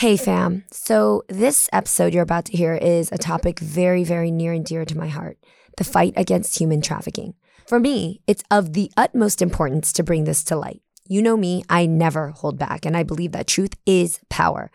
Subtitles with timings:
[0.00, 0.64] Hey, fam.
[0.70, 4.86] So, this episode you're about to hear is a topic very, very near and dear
[4.86, 5.36] to my heart
[5.76, 7.34] the fight against human trafficking.
[7.66, 10.80] For me, it's of the utmost importance to bring this to light.
[11.06, 14.70] You know me, I never hold back, and I believe that truth is power.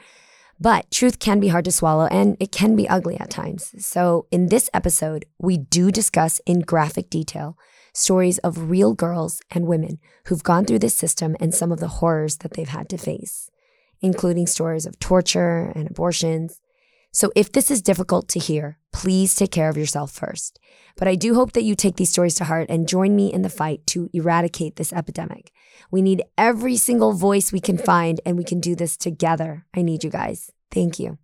[0.59, 3.73] But truth can be hard to swallow and it can be ugly at times.
[3.83, 7.57] So, in this episode, we do discuss in graphic detail
[7.93, 11.97] stories of real girls and women who've gone through this system and some of the
[11.97, 13.49] horrors that they've had to face
[14.05, 16.61] including stories of torture and abortions.
[17.11, 20.59] So if this is difficult to hear, please take care of yourself first.
[20.95, 23.41] But I do hope that you take these stories to heart and join me in
[23.41, 25.51] the fight to eradicate this epidemic.
[25.89, 29.65] We need every single voice we can find, and we can do this together.
[29.73, 30.51] I need you guys.
[30.71, 31.17] Thank you.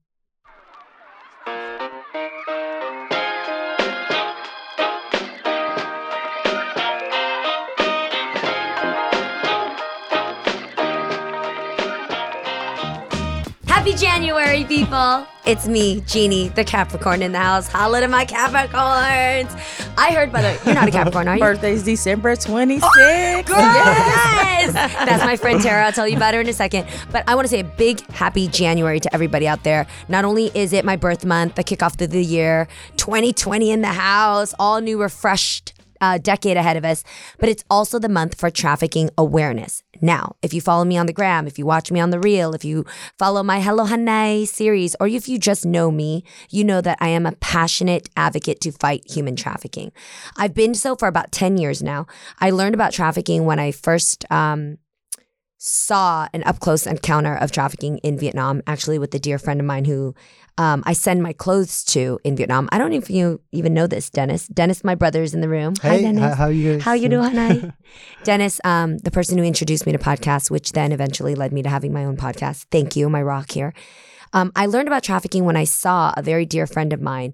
[13.91, 15.27] Happy January, people.
[15.45, 17.67] It's me, Jeannie, the Capricorn in the house.
[17.67, 19.51] Holla to my Capricorns.
[19.97, 21.41] I heard, by the way, you're not a Capricorn, are you?
[21.41, 23.49] Birthday's December 26th.
[23.49, 24.71] Yes!
[24.71, 25.83] That's my friend Tara.
[25.87, 26.87] I'll tell you about her in a second.
[27.11, 29.85] But I want to say a big happy January to everybody out there.
[30.07, 33.87] Not only is it my birth month, the kickoff of the year, 2020 in the
[33.87, 37.03] house, all new, refreshed uh, decade ahead of us,
[37.39, 39.83] but it's also the month for trafficking awareness.
[40.01, 42.53] Now, if you follow me on the gram, if you watch me on the reel,
[42.53, 42.85] if you
[43.19, 47.09] follow my Hello Hunnay series, or if you just know me, you know that I
[47.09, 49.91] am a passionate advocate to fight human trafficking.
[50.37, 52.07] I've been so for about 10 years now.
[52.39, 54.77] I learned about trafficking when I first um,
[55.63, 59.65] saw an up close encounter of trafficking in Vietnam, actually, with a dear friend of
[59.67, 60.15] mine who
[60.57, 62.67] um, I send my clothes to in Vietnam.
[62.71, 64.47] I don't know if you even know this, Dennis.
[64.47, 65.75] Dennis, my brother's in the room.
[65.79, 66.31] Hey, Hi, Dennis.
[66.31, 66.81] h- how you guys?
[66.81, 67.71] How you doing, honey?
[68.23, 71.69] Dennis, um, the person who introduced me to podcasts, which then eventually led me to
[71.69, 72.65] having my own podcast.
[72.71, 73.71] Thank you, my rock here.
[74.33, 77.33] Um, I learned about trafficking when I saw a very dear friend of mine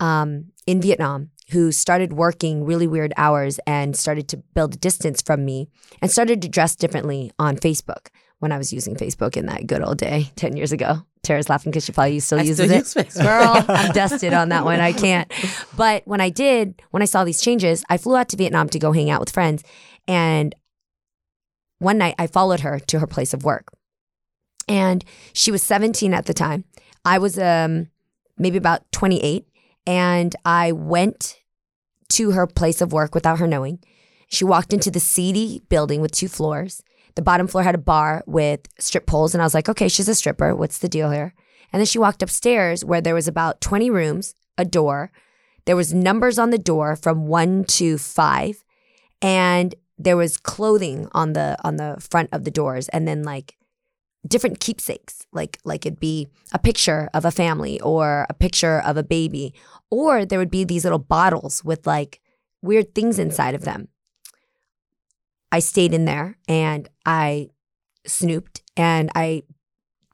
[0.00, 5.20] um, in Vietnam who started working really weird hours and started to build a distance
[5.22, 5.68] from me
[6.00, 9.82] and started to dress differently on Facebook when I was using Facebook in that good
[9.82, 11.02] old day 10 years ago.
[11.22, 13.06] Tara's laughing because she probably still I uses still it.
[13.06, 13.22] Facebook.
[13.22, 14.80] Girl, I'm dusted on that one.
[14.80, 15.30] I can't.
[15.76, 18.78] But when I did, when I saw these changes, I flew out to Vietnam to
[18.78, 19.62] go hang out with friends.
[20.08, 20.54] And
[21.78, 23.68] one night I followed her to her place of work.
[24.66, 26.64] And she was 17 at the time.
[27.04, 27.88] I was um,
[28.38, 29.46] maybe about 28.
[29.86, 31.39] And I went
[32.10, 33.78] to her place of work without her knowing.
[34.28, 36.82] She walked into the seedy building with two floors.
[37.16, 39.34] The bottom floor had a bar with strip poles.
[39.34, 40.54] And I was like, okay, she's a stripper.
[40.54, 41.34] What's the deal here?
[41.72, 45.10] And then she walked upstairs where there was about 20 rooms, a door.
[45.64, 48.64] There was numbers on the door from one to five.
[49.20, 53.56] And there was clothing on the on the front of the doors and then like
[54.26, 58.96] different keepsakes like like it'd be a picture of a family or a picture of
[58.96, 59.54] a baby
[59.90, 62.20] or there would be these little bottles with like
[62.62, 63.88] weird things inside of them
[65.50, 67.48] i stayed in there and i
[68.06, 69.42] snooped and i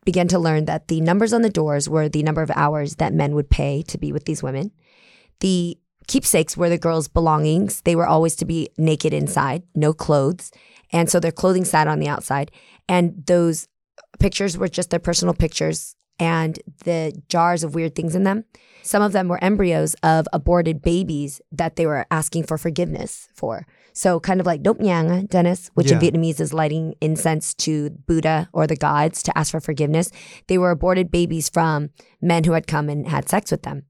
[0.05, 3.13] began to learn that the numbers on the doors were the number of hours that
[3.13, 4.71] men would pay to be with these women
[5.41, 7.81] the keepsakes were the girls' belongings.
[7.83, 10.51] They were always to be naked inside, no clothes.
[10.93, 12.51] And so their clothing sat on the outside.
[12.89, 13.69] And those
[14.19, 18.45] pictures were just their personal pictures and the jars of weird things in them.
[18.83, 23.67] Some of them were embryos of aborted babies that they were asking for forgiveness for.
[23.93, 28.49] So kind of like Dop Nhang, Dennis, which in Vietnamese is lighting incense to Buddha
[28.53, 30.11] or the gods to ask for forgiveness.
[30.47, 31.91] They were aborted babies from
[32.21, 33.85] men who had come and had sex with them.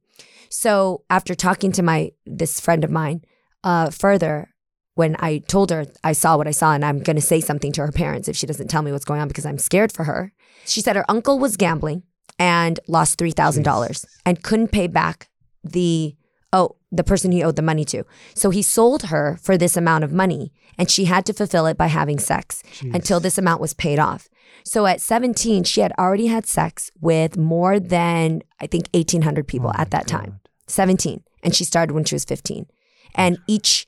[0.48, 3.22] So after talking to my this friend of mine
[3.64, 4.54] uh, further,
[4.96, 7.70] when I told her I saw what I saw and I'm going to say something
[7.72, 10.04] to her parents if she doesn't tell me what's going on because I'm scared for
[10.04, 10.32] her,
[10.64, 12.02] she said her uncle was gambling
[12.38, 15.28] and lost three thousand dollars and couldn't pay back
[15.62, 16.16] the
[16.52, 18.04] oh the person he owed the money to.
[18.34, 21.76] So he sold her for this amount of money and she had to fulfill it
[21.76, 22.62] by having sex
[22.94, 24.28] until this amount was paid off.
[24.64, 29.70] So at 17, she had already had sex with more than I think 1800 people
[29.74, 30.40] Oh at that time.
[30.68, 32.66] 17 and she started when she was 15
[33.14, 33.86] and each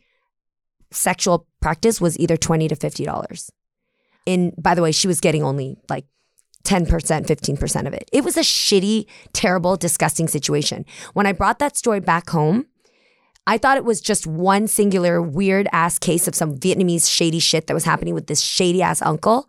[0.90, 3.50] sexual practice was either 20 to 50 dollars.
[4.26, 6.04] In by the way she was getting only like
[6.64, 8.10] 10% 15% of it.
[8.12, 10.84] It was a shitty terrible disgusting situation.
[11.14, 12.66] When i brought that story back home
[13.46, 17.66] i thought it was just one singular weird ass case of some vietnamese shady shit
[17.66, 19.48] that was happening with this shady ass uncle.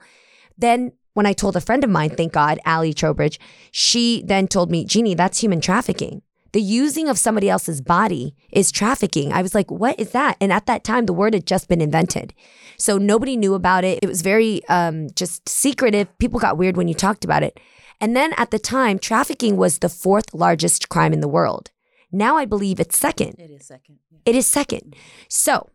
[0.57, 3.39] Then when i told a friend of mine thank god Ali trowbridge
[3.71, 8.71] she then told me jeannie that's human trafficking the using of somebody else's body is
[8.71, 9.31] trafficking.
[9.31, 10.37] I was like, what is that?
[10.41, 12.33] And at that time, the word had just been invented.
[12.77, 13.99] So nobody knew about it.
[14.01, 16.17] It was very um, just secretive.
[16.17, 17.59] People got weird when you talked about it.
[18.01, 21.71] And then at the time, trafficking was the fourth largest crime in the world.
[22.11, 23.35] Now I believe it's second.
[23.37, 23.99] It is second.
[24.09, 24.19] Yeah.
[24.25, 24.95] It is second.
[25.27, 25.69] So,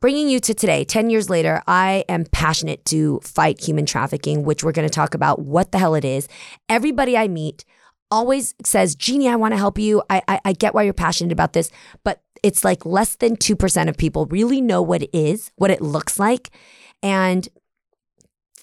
[0.00, 4.64] bringing you to today, 10 years later, I am passionate to fight human trafficking, which
[4.64, 6.26] we're going to talk about what the hell it is.
[6.68, 7.64] Everybody I meet
[8.10, 10.02] always says, Jeannie, I want to help you.
[10.08, 11.70] I, I, I get why you're passionate about this,
[12.04, 15.80] but it's like less than 2% of people really know what it is, what it
[15.80, 16.50] looks like.
[17.02, 17.48] And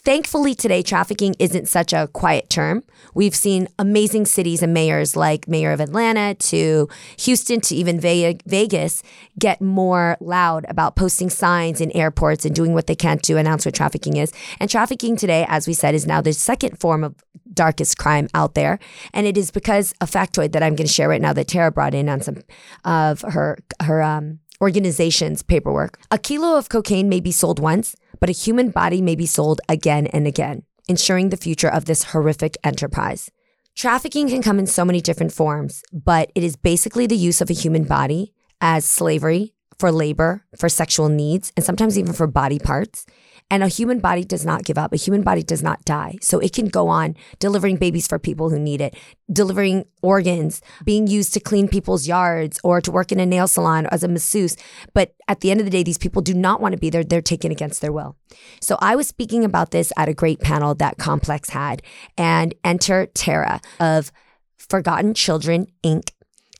[0.05, 2.83] Thankfully, today, trafficking isn't such a quiet term.
[3.15, 6.87] We've seen amazing cities and mayors like Mayor of Atlanta to
[7.21, 9.01] Houston to even Vegas
[9.39, 13.65] get more loud about posting signs in airports and doing what they can to announce
[13.65, 14.31] what trafficking is.
[14.59, 17.15] And trafficking today, as we said, is now the second form of
[17.51, 18.77] darkest crime out there.
[19.11, 21.71] And it is because a factoid that I'm going to share right now that Tara
[21.71, 22.43] brought in on some
[22.83, 25.99] of her, her, um, organization's paperwork.
[26.11, 29.61] A kilo of cocaine may be sold once, but a human body may be sold
[29.67, 33.29] again and again, ensuring the future of this horrific enterprise.
[33.75, 37.49] Trafficking can come in so many different forms, but it is basically the use of
[37.49, 42.59] a human body as slavery for labor, for sexual needs, and sometimes even for body
[42.59, 43.05] parts.
[43.51, 44.91] And a human body does not give up.
[44.91, 46.15] A human body does not die.
[46.19, 48.95] So it can go on delivering babies for people who need it,
[49.31, 53.85] delivering organs, being used to clean people's yards or to work in a nail salon
[53.87, 54.57] as a masseuse.
[54.93, 57.03] But at the end of the day, these people do not want to be there.
[57.03, 58.17] They're taken against their will.
[58.61, 61.83] So I was speaking about this at a great panel that Complex had
[62.17, 64.11] and enter Tara of
[64.57, 66.09] Forgotten Children, Inc.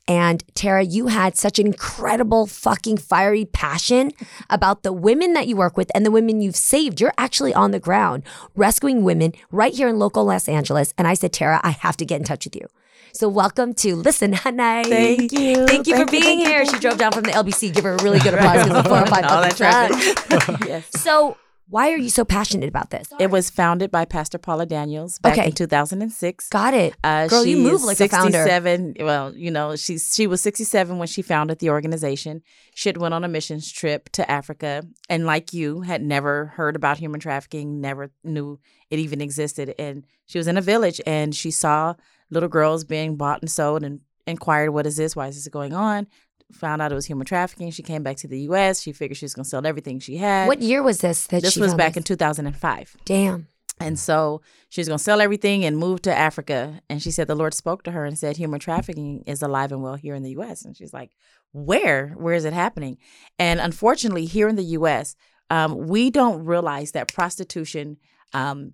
[0.08, 4.12] And Tara, you had such an incredible fucking fiery passion
[4.48, 7.00] about the women that you work with and the women you've saved.
[7.00, 8.22] You're actually on the ground
[8.54, 10.94] rescuing women right here in local Los Angeles.
[10.96, 12.68] And I said, Tara, I have to get in touch with you.
[13.12, 14.84] So welcome to Listen Honey.
[14.84, 15.66] Thank you.
[15.66, 16.66] Thank you Thank for you, being you, here.
[16.66, 17.74] She drove down from the LBC.
[17.74, 19.88] Give her a really good applause because the four or five that's right.
[19.88, 20.66] trust.
[20.66, 21.02] yes.
[21.02, 21.36] So
[21.68, 23.08] why are you so passionate about this?
[23.18, 25.46] It was founded by Pastor Paula Daniels back Okay.
[25.46, 26.48] in 2006.
[26.48, 26.94] Got it.
[27.02, 28.44] Uh, Girl, you she move like a founder.
[28.44, 28.96] 67.
[29.00, 32.42] Well, you know, she's she was 67 when she founded the organization.
[32.74, 36.76] She had went on a missions trip to Africa, and like you, had never heard
[36.76, 38.58] about human trafficking, never knew
[38.90, 39.74] it even existed.
[39.78, 41.94] And she was in a village, and she saw
[42.30, 45.14] little girls being bought and sold, and inquired, "What is this?
[45.16, 46.06] Why is this going on?"
[46.52, 47.70] Found out it was human trafficking.
[47.70, 48.80] She came back to the U.S.
[48.80, 50.46] She figured she was going to sell everything she had.
[50.46, 51.98] What year was this that this she was back this?
[51.98, 52.96] in 2005.
[53.04, 53.48] Damn.
[53.78, 56.80] And so she was going to sell everything and move to Africa.
[56.88, 59.82] And she said the Lord spoke to her and said, human trafficking is alive and
[59.82, 60.64] well here in the US.
[60.64, 61.10] And she's like,
[61.52, 62.10] where?
[62.10, 62.96] Where is it happening?
[63.38, 65.14] And unfortunately, here in the US,
[65.50, 67.98] um, we don't realize that prostitution.
[68.32, 68.72] Um,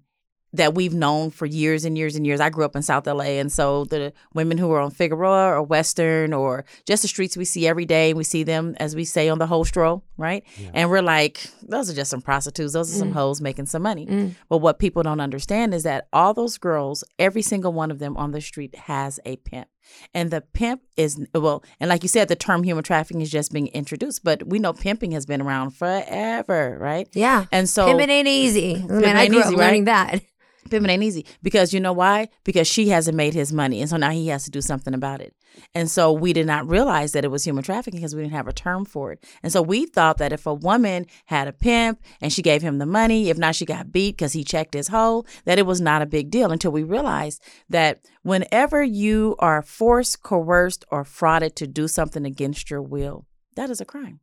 [0.55, 2.41] that we've known for years and years and years.
[2.41, 5.63] I grew up in South LA, and so the women who are on Figueroa or
[5.63, 9.29] Western or just the streets we see every day, we see them as we say
[9.29, 10.45] on the whole stroll, right?
[10.75, 12.73] And we're like, those are just some prostitutes.
[12.73, 14.07] Those are some hoes making some money.
[14.07, 14.35] Mm.
[14.49, 18.17] But what people don't understand is that all those girls, every single one of them
[18.17, 19.69] on the street has a pimp.
[20.15, 23.53] And the pimp is, well, and like you said, the term human trafficking is just
[23.53, 27.09] being introduced, but we know pimping has been around forever, right?
[27.13, 27.47] Yeah.
[27.51, 28.77] And so Pimping ain't easy.
[28.77, 30.23] Man, I ain't grew up easy, learning that.
[30.71, 32.29] Pimping ain't easy because you know why?
[32.45, 33.81] Because she hasn't made his money.
[33.81, 35.35] And so now he has to do something about it.
[35.75, 38.49] And so we did not realize that it was human trafficking because we didn't have
[38.49, 39.23] a term for it.
[39.43, 42.79] And so we thought that if a woman had a pimp and she gave him
[42.79, 45.81] the money, if not, she got beat because he checked his hole, that it was
[45.81, 51.55] not a big deal until we realized that whenever you are forced, coerced, or frauded
[51.57, 54.21] to do something against your will, that is a crime.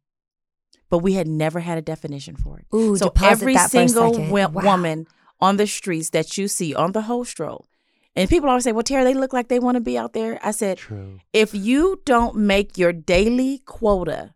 [0.90, 2.66] But we had never had a definition for it.
[2.76, 4.64] Ooh, so every that for a single wo- Wow.
[4.64, 5.06] woman
[5.40, 7.68] on the streets that you see on the whole stroll.
[8.16, 10.40] And people always say, well, Tara, they look like they want to be out there.
[10.44, 11.20] I said, True.
[11.32, 14.34] if you don't make your daily quota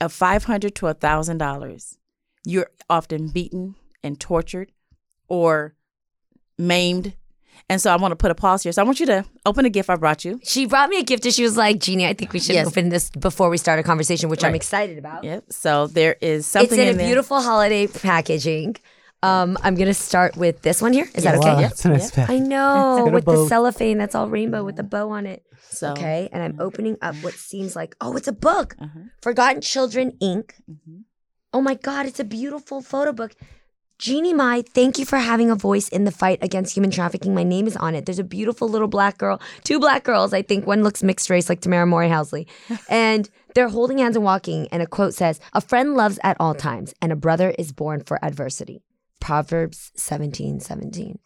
[0.00, 1.96] of 500 to a thousand dollars,
[2.44, 4.72] you're often beaten and tortured
[5.28, 5.74] or
[6.58, 7.14] maimed.
[7.70, 8.72] And so I want to put a pause here.
[8.72, 10.40] So I want you to open a gift I brought you.
[10.42, 12.66] She brought me a gift and she was like, Jeannie, I think we should Yes.
[12.66, 15.22] open this before we start a conversation, which I'm excited about.
[15.24, 15.44] Yep.
[15.52, 17.06] So there is something it's in, a there.
[17.06, 18.76] beautiful holiday packaging.
[19.22, 21.08] Um, I'm gonna start with this one here.
[21.14, 21.48] Is that okay?
[21.48, 22.26] Wow, Yep, that's a nice yep.
[22.26, 22.30] pack.
[22.30, 25.44] I know got a with the cellophane that's all rainbow with the bow on it.
[25.70, 28.74] So Okay, and I'm opening up what seems like oh, it's a book.
[28.80, 29.00] Uh-huh.
[29.20, 30.52] Forgotten Children Inc.
[30.70, 31.04] Mhm.
[31.52, 33.34] Oh my God, it's a beautiful photo book.
[33.98, 37.34] Jeannie Mai, thank you for having a voice in the fight against human trafficking.
[37.36, 38.04] My name is on it.
[38.04, 40.66] There's a beautiful little black girl, two black girls, I think.
[40.66, 42.48] One looks mixed race like Tamera Mowry-Housley.
[42.88, 44.66] and they're holding hands and walking.
[44.72, 48.02] And a quote says, A friend loves at all times, and a brother is born
[48.02, 48.82] for adversity.
[49.22, 51.18] Proverbs 17 17.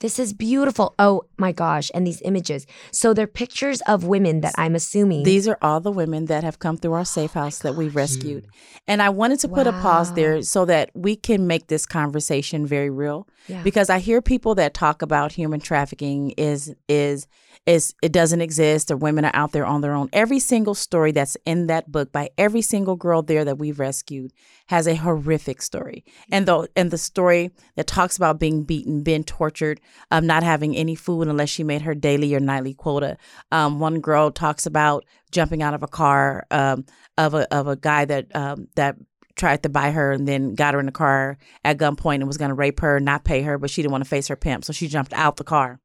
[0.00, 0.94] This is beautiful.
[0.98, 1.90] Oh my gosh.
[1.92, 2.66] And these images.
[2.92, 5.24] So they're pictures of women that I'm assuming.
[5.24, 7.96] These are all the women that have come through our oh safe house that we've
[7.96, 8.46] rescued.
[8.86, 12.64] And I wanted to put a pause there so that we can make this conversation
[12.64, 13.26] very real.
[13.48, 13.62] Yeah.
[13.62, 17.26] Because I hear people that talk about human trafficking is is
[17.68, 20.08] it doesn't exist or women are out there on their own.
[20.14, 24.32] Every single story that's in that book by every single girl there that we've rescued
[24.68, 26.02] has a horrific story.
[26.32, 30.74] And the and the story that talks about being beaten, being tortured, um, not having
[30.74, 33.18] any food unless she made her daily or nightly quota.
[33.52, 36.86] Um, one girl talks about jumping out of a car um,
[37.18, 38.96] of a of a guy that um, that
[39.36, 42.38] tried to buy her and then got her in the car at gunpoint and was
[42.38, 44.64] going to rape her, not pay her, but she didn't want to face her pimp,
[44.64, 45.78] so she jumped out the car.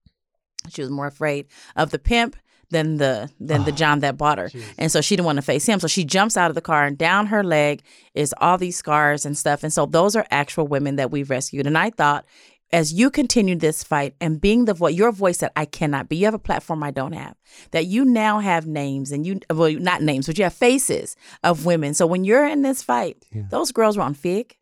[0.69, 2.35] She was more afraid of the pimp
[2.69, 4.49] than the than the ah, John that bought her.
[4.77, 5.79] And so she didn't want to face him.
[5.79, 9.25] So she jumps out of the car and down her leg is all these scars
[9.25, 9.63] and stuff.
[9.63, 11.67] And so those are actual women that we've rescued.
[11.67, 12.25] And I thought
[12.73, 16.17] as you continue this fight and being the voice, your voice that I cannot be,
[16.17, 17.35] you have a platform I don't have,
[17.69, 21.67] that you now have names and you, well, not names, but you have faces of
[21.67, 21.93] women.
[21.93, 24.57] So when you're in this fight, those girls were on FIG,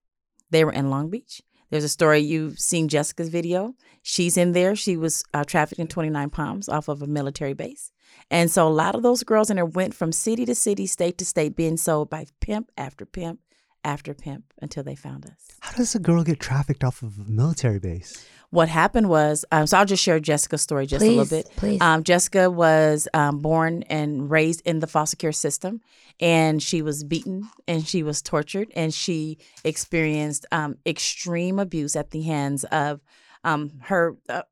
[0.50, 1.42] they were in Long Beach.
[1.72, 3.76] There's a story you've seen Jessica's video.
[4.04, 4.76] She's in there.
[4.76, 7.92] She was uh, trafficked in 29 Palms off of a military base.
[8.30, 11.18] And so a lot of those girls in there went from city to city, state
[11.20, 13.40] to state, being sold by pimp after pimp
[13.86, 15.48] after pimp until they found us.
[15.62, 18.28] How does a girl get trafficked off of a military base?
[18.52, 21.50] What happened was, um, so I'll just share Jessica's story just a little bit.
[21.56, 21.80] please.
[21.80, 25.80] Um, Jessica was um, born and raised in the foster care system,
[26.20, 32.12] and she was beaten and she was tortured, and she experienced um, extreme abuse at
[32.12, 33.00] the hands of
[33.46, 34.18] um, her.
[34.28, 34.44] Uh,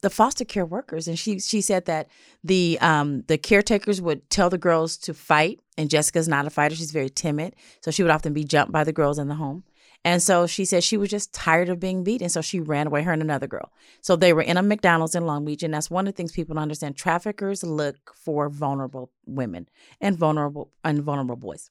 [0.00, 2.08] the foster care workers, and she she said that
[2.44, 6.76] the um the caretakers would tell the girls to fight, and Jessica's not a fighter;
[6.76, 9.64] she's very timid, so she would often be jumped by the girls in the home.
[10.04, 12.22] And so she said she was just tired of being beat.
[12.22, 13.72] And so she ran away, her and another girl.
[14.00, 15.62] So they were in a McDonald's in Long Beach.
[15.62, 16.96] And that's one of the things people don't understand.
[16.96, 19.68] Traffickers look for vulnerable women
[20.00, 21.70] and vulnerable and vulnerable boys.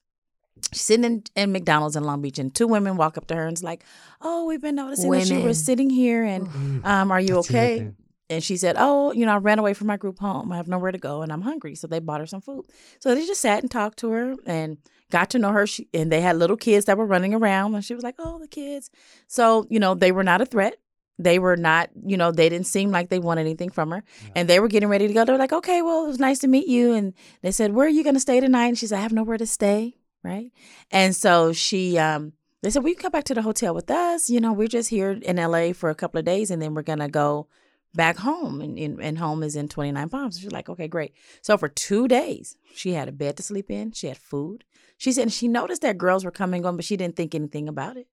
[0.72, 3.46] She's sitting in, in McDonald's in Long Beach, and two women walk up to her
[3.46, 3.84] and it's like,
[4.20, 7.58] Oh, we've been noticing that you were sitting here and um, are you That's the
[7.58, 7.92] okay?
[8.30, 10.52] And she said, Oh, you know, I ran away from my group home.
[10.52, 11.74] I have nowhere to go and I'm hungry.
[11.74, 12.66] So they bought her some food.
[13.00, 14.78] So they just sat and talked to her and
[15.10, 15.66] got to know her.
[15.66, 17.74] She, and they had little kids that were running around.
[17.74, 18.90] And she was like, Oh, the kids.
[19.26, 20.76] So, you know, they were not a threat.
[21.20, 24.04] They were not, you know, they didn't seem like they wanted anything from her.
[24.36, 25.24] And they were getting ready to go.
[25.24, 26.92] They were like, Okay, well, it was nice to meet you.
[26.92, 28.66] And they said, Where are you going to stay tonight?
[28.66, 29.94] And she said, I have nowhere to stay.
[30.22, 30.52] Right.
[30.90, 33.90] And so she, um, they said, Well, you can come back to the hotel with
[33.90, 34.28] us.
[34.28, 36.82] You know, we're just here in LA for a couple of days and then we're
[36.82, 37.48] going to go
[37.94, 40.38] back home and, and, and home is in 29 palms.
[40.38, 41.14] She's like okay great.
[41.42, 44.64] So for two days she had a bed to sleep in she had food.
[44.96, 47.96] She said she noticed that girls were coming on but she didn't think anything about
[47.96, 48.06] it.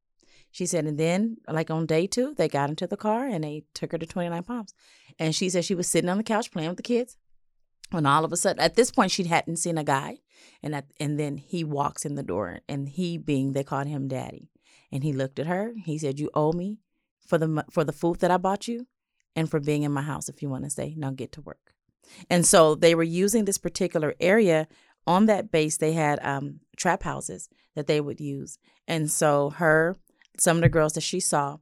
[0.51, 3.63] She said and then like on day two they got into the car and they
[3.73, 4.73] took her to 29 palms.
[5.19, 7.17] And she said she was sitting on the couch playing with the kids
[7.91, 10.19] when all of a sudden at this point she hadn't seen a guy
[10.63, 14.07] and at, and then he walks in the door and he being they called him
[14.07, 14.49] daddy.
[14.91, 16.79] And he looked at her he said you owe me
[17.27, 18.87] for the for the food that i bought you
[19.35, 20.93] and for being in my house if you want to stay.
[20.97, 21.73] Now get to work.
[22.29, 24.67] And so they were using this particular area
[25.07, 25.77] on that base.
[25.77, 28.57] They had um, trap houses that they would use.
[28.87, 29.95] And so her,
[30.37, 31.57] some of the girls that she saw,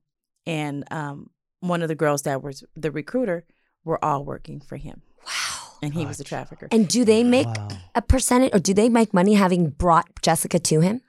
[0.45, 1.29] and um,
[1.61, 3.45] one of the girls that was the recruiter
[3.85, 5.01] were all working for him.
[5.25, 5.77] Wow.
[5.81, 6.67] And he was a trafficker.
[6.71, 7.67] And do they make Wow.
[7.95, 11.01] a percentage or do they make money having brought Jessica to him?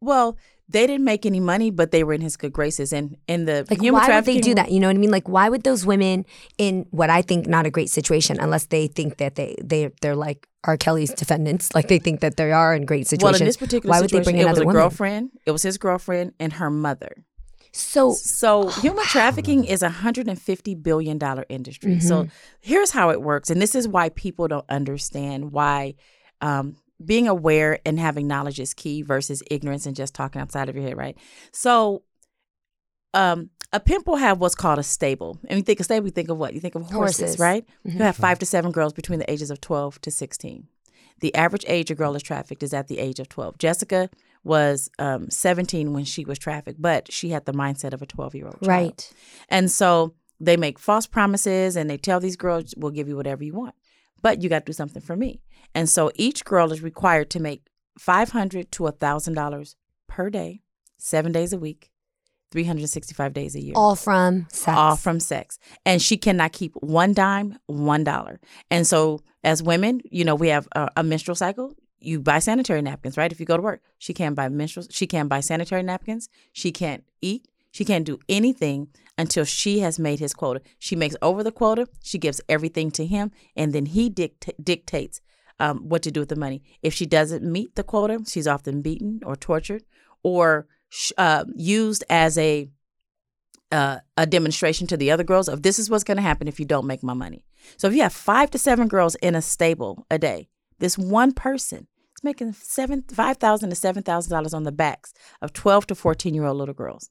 [0.00, 0.36] Well,
[0.70, 2.92] they didn't make any money, but they were in his good graces.
[2.92, 4.70] And in the Like, human why would they do that?
[4.70, 5.10] You know what I mean?
[5.10, 6.24] Like, why would those women
[6.58, 10.16] in what I think not a great situation, unless they think that they they they're
[10.16, 10.76] like R.
[10.76, 13.40] Kelly's defendants, like they think that they are in great situations.
[13.40, 14.80] Well, in this particular why would they bring it was another a woman?
[14.82, 15.30] girlfriend.
[15.46, 17.24] It was his girlfriend and her mother.
[17.72, 22.00] So So human trafficking is a hundred and fifty billion dollar industry.
[22.00, 22.26] So
[22.60, 25.94] here's how it works, and this is why people don't understand why
[26.40, 30.76] um, being aware and having knowledge is key versus ignorance and just talking outside of
[30.76, 31.16] your head, right?
[31.52, 32.02] So.
[33.12, 35.38] Um, a pimp will have what's called a stable.
[35.48, 36.54] And you think of stable, you think of what?
[36.54, 37.38] You think of horses, Horses.
[37.38, 37.64] right?
[37.84, 40.66] You have five to seven girls between the ages of 12 to 16.
[41.20, 43.58] The average age a girl is trafficked is at the age of 12.
[43.58, 44.10] Jessica
[44.42, 48.34] was um, 17 when she was trafficked, but she had the mindset of a 12
[48.34, 48.58] year old.
[48.62, 49.12] right,
[49.48, 53.44] And so they make false promises and they tell these girls, we'll give you whatever
[53.44, 53.74] you want,
[54.22, 55.40] but you got to do something for me.
[55.74, 57.66] And so each girl is required to make
[57.98, 59.74] 500 to $1,000
[60.08, 60.62] per day,
[60.98, 61.90] seven days a week,
[62.50, 64.76] 365 days a year all from sex.
[64.76, 65.58] all from sex.
[65.86, 68.40] And she cannot keep one dime, one dollar.
[68.70, 71.74] And so, as women, you know, we have a, a menstrual cycle.
[72.00, 73.30] You buy sanitary napkins, right?
[73.30, 74.86] If you go to work, she can't buy menstrual.
[74.90, 76.28] She can't buy sanitary napkins.
[76.52, 77.46] She can't eat.
[77.72, 78.88] She can't do anything
[79.20, 80.60] until she has made his quota.
[80.86, 85.20] She makes over the quota, she gives everything to him, and then he dict- dictates
[85.64, 86.62] um, what to do with the money.
[86.82, 89.82] If she doesn't meet the quota, she's often beaten or tortured
[90.22, 90.66] or
[91.18, 92.68] uh, used as a
[93.72, 96.58] uh, a demonstration to the other girls of this is what's going to happen if
[96.58, 97.44] you don't make my money.
[97.76, 100.48] So if you have five to seven girls in a stable a day,
[100.80, 101.86] this one person
[102.16, 105.94] is making seven five thousand to seven thousand dollars on the backs of twelve to
[105.94, 107.10] fourteen year old little girls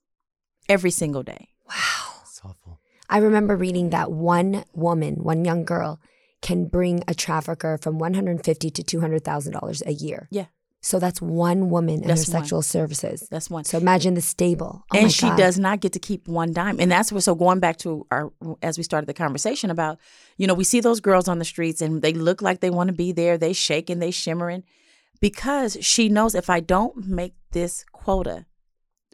[0.67, 1.49] every single day.
[1.69, 2.13] Wow.
[2.21, 2.79] It's awful.
[3.09, 5.99] I remember reading that one woman, one young girl,
[6.41, 10.27] can bring a trafficker from one hundred fifty to two hundred thousand dollars a year.
[10.31, 10.45] Yeah.
[10.81, 12.41] So that's one woman and That's her one.
[12.43, 13.27] sexual services.
[13.29, 13.65] That's one.
[13.65, 14.85] So imagine the stable.
[14.85, 15.38] Oh my and she God.
[15.38, 18.31] does not get to keep one dime and that's what so going back to our
[18.61, 19.99] as we started the conversation about
[20.38, 22.88] you know we see those girls on the streets and they look like they want
[22.88, 24.63] to be there they shaking they shimmering
[25.19, 28.45] because she knows if i don't make this quota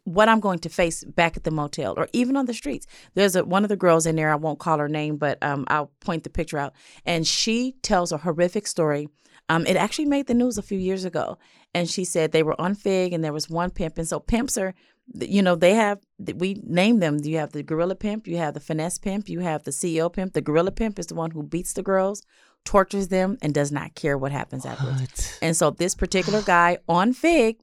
[0.05, 2.87] what i'm going to face back at the motel or even on the streets.
[3.15, 5.65] There's a, one of the girls in there i won't call her name but um,
[5.67, 6.73] i'll point the picture out.
[7.05, 9.09] And she tells a horrific story.
[9.49, 11.37] Um, it actually made the news a few years ago.
[11.75, 13.97] And she said they were on fig and there was one pimp.
[13.97, 14.73] And so pimps are
[15.19, 15.99] you know they have
[16.35, 17.19] we name them.
[17.23, 20.33] You have the gorilla pimp you have the finesse pimp you have the ceo pimp.
[20.33, 22.23] The gorilla pimp is the one who beats the girls
[22.63, 25.37] tortures them and does not care what happens afterwards.
[25.41, 27.59] And so this particular guy on fig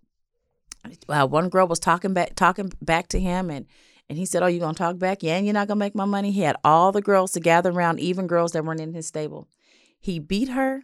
[1.09, 3.67] uh, one girl was talking back talking back to him and
[4.09, 5.23] and he said oh you gonna talk back?
[5.23, 6.31] Yeah and you're not gonna make my money.
[6.31, 9.49] He had all the girls to gather around even girls that weren't in his stable.
[10.01, 10.83] He beat her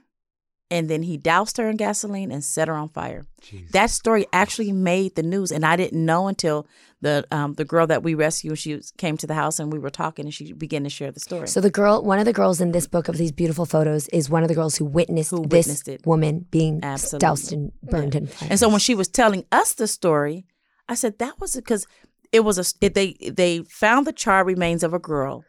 [0.70, 3.70] and then he doused her in gasoline and set her on fire Jeez.
[3.70, 6.66] that story actually made the news, and I didn't know until
[7.00, 8.58] the um, the girl that we rescued.
[8.58, 11.12] She was- came to the house, and we were talking, and she began to share
[11.12, 11.46] the story.
[11.48, 14.28] So the girl, one of the girls in this book of these beautiful photos, is
[14.28, 16.06] one of the girls who witnessed Who this witnessed it.
[16.06, 17.18] woman being Absolutely.
[17.26, 18.48] doused and burned in fire.
[18.50, 20.44] and so when she was telling us the story,
[20.88, 21.86] I said that was because
[22.32, 25.44] it was a it, they they found the charred remains of a girl,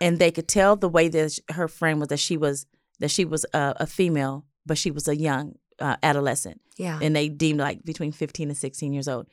[0.00, 2.64] and they could tell the way that her friend was that she was
[3.00, 6.60] that she was a, a female, but she was a young uh, adolescent.
[6.76, 9.26] yeah, and they deemed like between 15 and 16 years old.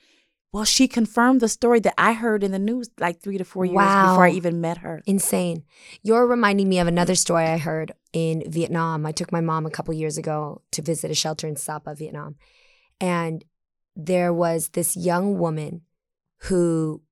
[0.51, 3.65] Well, she confirmed the story that I heard in the news like three to four
[3.65, 5.03] years before I even met her.
[5.05, 5.63] insane.
[6.01, 9.05] You're reminding me of another story I heard in Vietnam.
[9.05, 12.36] I took my mom a couple years ago to visit a shelter in Sapa, Vietnam,
[12.99, 13.45] and
[13.95, 15.82] there was this young woman
[16.43, 17.04] who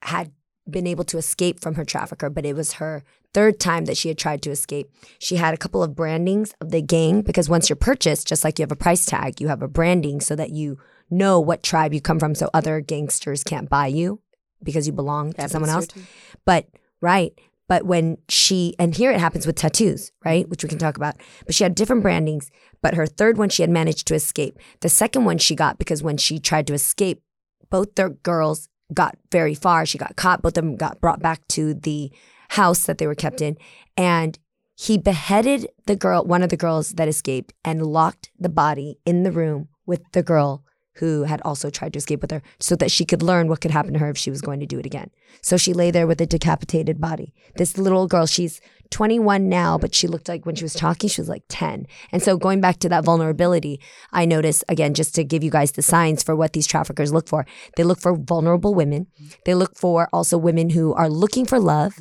[0.00, 0.32] had
[0.70, 3.04] been able to escape from her trafficker, but it was her
[3.36, 4.90] third time that she had tried to escape.
[5.18, 8.58] She had a couple of brandings of the gang because once you're purchased, just like
[8.58, 10.78] you have a price tag, you have a branding so that you
[11.10, 14.22] know what tribe you come from so other gangsters can't buy you
[14.62, 15.86] because you belong to someone else.
[15.86, 16.00] too.
[16.46, 16.66] But
[17.02, 17.38] right.
[17.68, 20.48] But when she and here it happens with tattoos, right?
[20.48, 21.16] Which we can talk about.
[21.44, 22.50] But she had different brandings.
[22.80, 24.58] But her third one she had managed to escape.
[24.80, 27.20] The second one she got because when she tried to escape,
[27.68, 29.86] both the girls got very far.
[29.86, 30.42] She got caught.
[30.42, 32.12] Both of them got brought back to the
[32.50, 33.56] house that they were kept in.
[33.96, 34.38] And
[34.74, 39.22] he beheaded the girl, one of the girls that escaped, and locked the body in
[39.22, 40.65] the room with the girl
[40.96, 43.70] who had also tried to escape with her so that she could learn what could
[43.70, 45.10] happen to her if she was going to do it again.
[45.42, 47.34] So she lay there with a decapitated body.
[47.56, 51.20] This little girl, she's 21 now, but she looked like when she was talking, she
[51.20, 51.86] was like 10.
[52.12, 53.80] And so going back to that vulnerability,
[54.12, 57.28] I notice again, just to give you guys the signs for what these traffickers look
[57.28, 57.44] for,
[57.76, 59.06] they look for vulnerable women.
[59.44, 61.98] They look for also women who are looking for love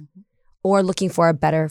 [0.63, 1.69] or looking for a better,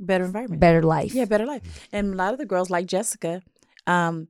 [0.00, 0.60] Better environment.
[0.60, 1.14] better life.
[1.14, 1.88] Yeah, better life.
[1.92, 3.42] And a lot of the girls like Jessica,
[3.86, 4.28] um,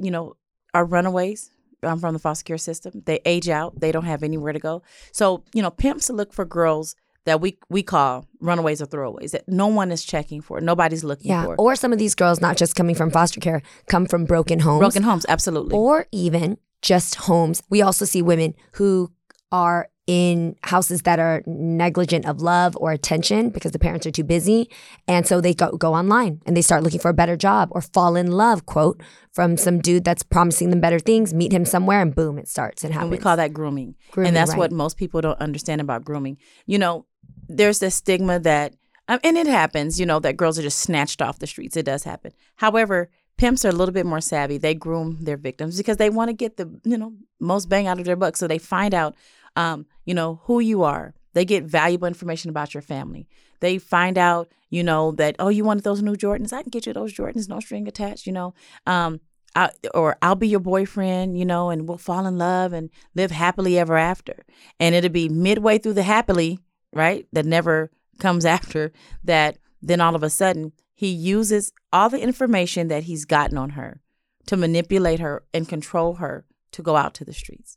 [0.00, 0.34] you know,
[0.72, 1.50] are runaways
[1.84, 3.02] um, from the foster care system.
[3.06, 3.78] They age out.
[3.80, 4.82] They don't have anywhere to go.
[5.12, 9.48] So, you know, pimps look for girls that we we call runaways or throwaways that
[9.48, 10.60] no one is checking for.
[10.60, 11.44] Nobody's looking Yeah.
[11.44, 11.56] for.
[11.56, 14.80] Or some of these girls, not just coming from foster care, come from broken homes.
[14.80, 15.74] Broken homes, absolutely.
[15.74, 17.62] or even just homes.
[17.70, 19.10] We also see women who
[19.50, 24.24] are in houses that are negligent of love or attention because the parents are too
[24.24, 24.68] busy.
[25.08, 27.80] And so they go, go online and they start looking for a better job or
[27.80, 29.00] fall in love, quote,
[29.32, 32.84] from some dude that's promising them better things, meet him somewhere, and boom, it starts.
[32.84, 33.04] It happens.
[33.04, 33.94] and we call that grooming.
[34.10, 34.58] Grooming, and that's right.
[34.58, 36.36] what most people don't understand about grooming.
[36.66, 37.06] You know,
[37.48, 38.74] there's this stigma that,
[39.08, 41.76] um, and it happens, you know, that girls are just snatched off the streets.
[41.76, 42.32] It does happen.
[42.56, 44.58] However, pimps are a little bit more savvy.
[44.58, 47.98] They groom their victims because they want to get the, you know, most bang out
[47.98, 48.36] of their buck.
[48.36, 49.14] So they find out,
[49.56, 51.14] um, you know, who you are.
[51.32, 53.28] They get valuable information about your family.
[53.60, 56.52] They find out, you know, that oh, you wanted those new Jordans.
[56.52, 58.26] I can get you those Jordans, no string attached.
[58.26, 58.54] You know,
[58.86, 59.20] um,
[59.56, 63.30] I, or I'll be your boyfriend, you know, and we'll fall in love and live
[63.30, 64.44] happily ever after.
[64.80, 66.58] And it'll be midway through the happily,
[66.92, 67.26] right?
[67.32, 68.92] That never comes after
[69.24, 69.58] that.
[69.80, 74.00] Then all of a sudden, he uses all the information that he's gotten on her
[74.46, 77.76] to manipulate her and control her to go out to the streets.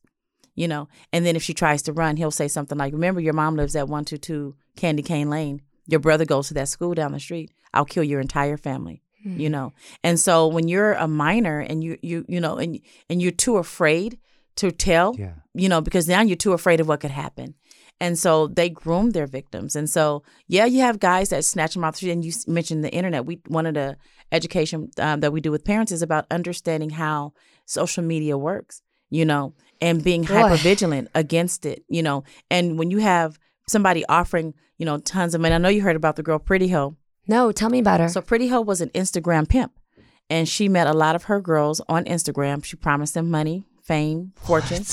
[0.58, 0.90] You know.
[1.14, 3.76] And then if she tries to run, he'll say something like, "Remember, your mom lives
[3.78, 5.62] at one two two Candy Cane Lane.
[5.88, 7.50] Your brother goes to that school down the street.
[7.74, 9.74] I'll kill your entire family." You know.
[10.04, 13.58] And so when you're a minor and you you you know and and you're too
[13.58, 14.20] afraid
[14.58, 15.34] to tell, Yeah.
[15.54, 17.54] you know, because now you're too afraid of what could happen.
[18.00, 19.76] And so they groom their victims.
[19.76, 22.12] And so, yeah, you have guys that snatch them off the street.
[22.14, 23.26] And you mentioned the internet.
[23.26, 23.98] We one of the
[24.32, 27.34] education um, that we do with parents is about understanding how
[27.66, 32.24] social media works, you know, and being hyper vigilant against it, you know.
[32.50, 35.96] And when you have somebody offering, you know, tons of money, I know you heard
[35.96, 36.96] about the girl Pretty Ho.
[37.28, 38.08] No, tell me about her.
[38.10, 39.74] So Pretty Ho was an Instagram pimp,
[40.30, 42.64] and she met a lot of her girls on Instagram.
[42.64, 44.86] She promised them money, fame, fortune,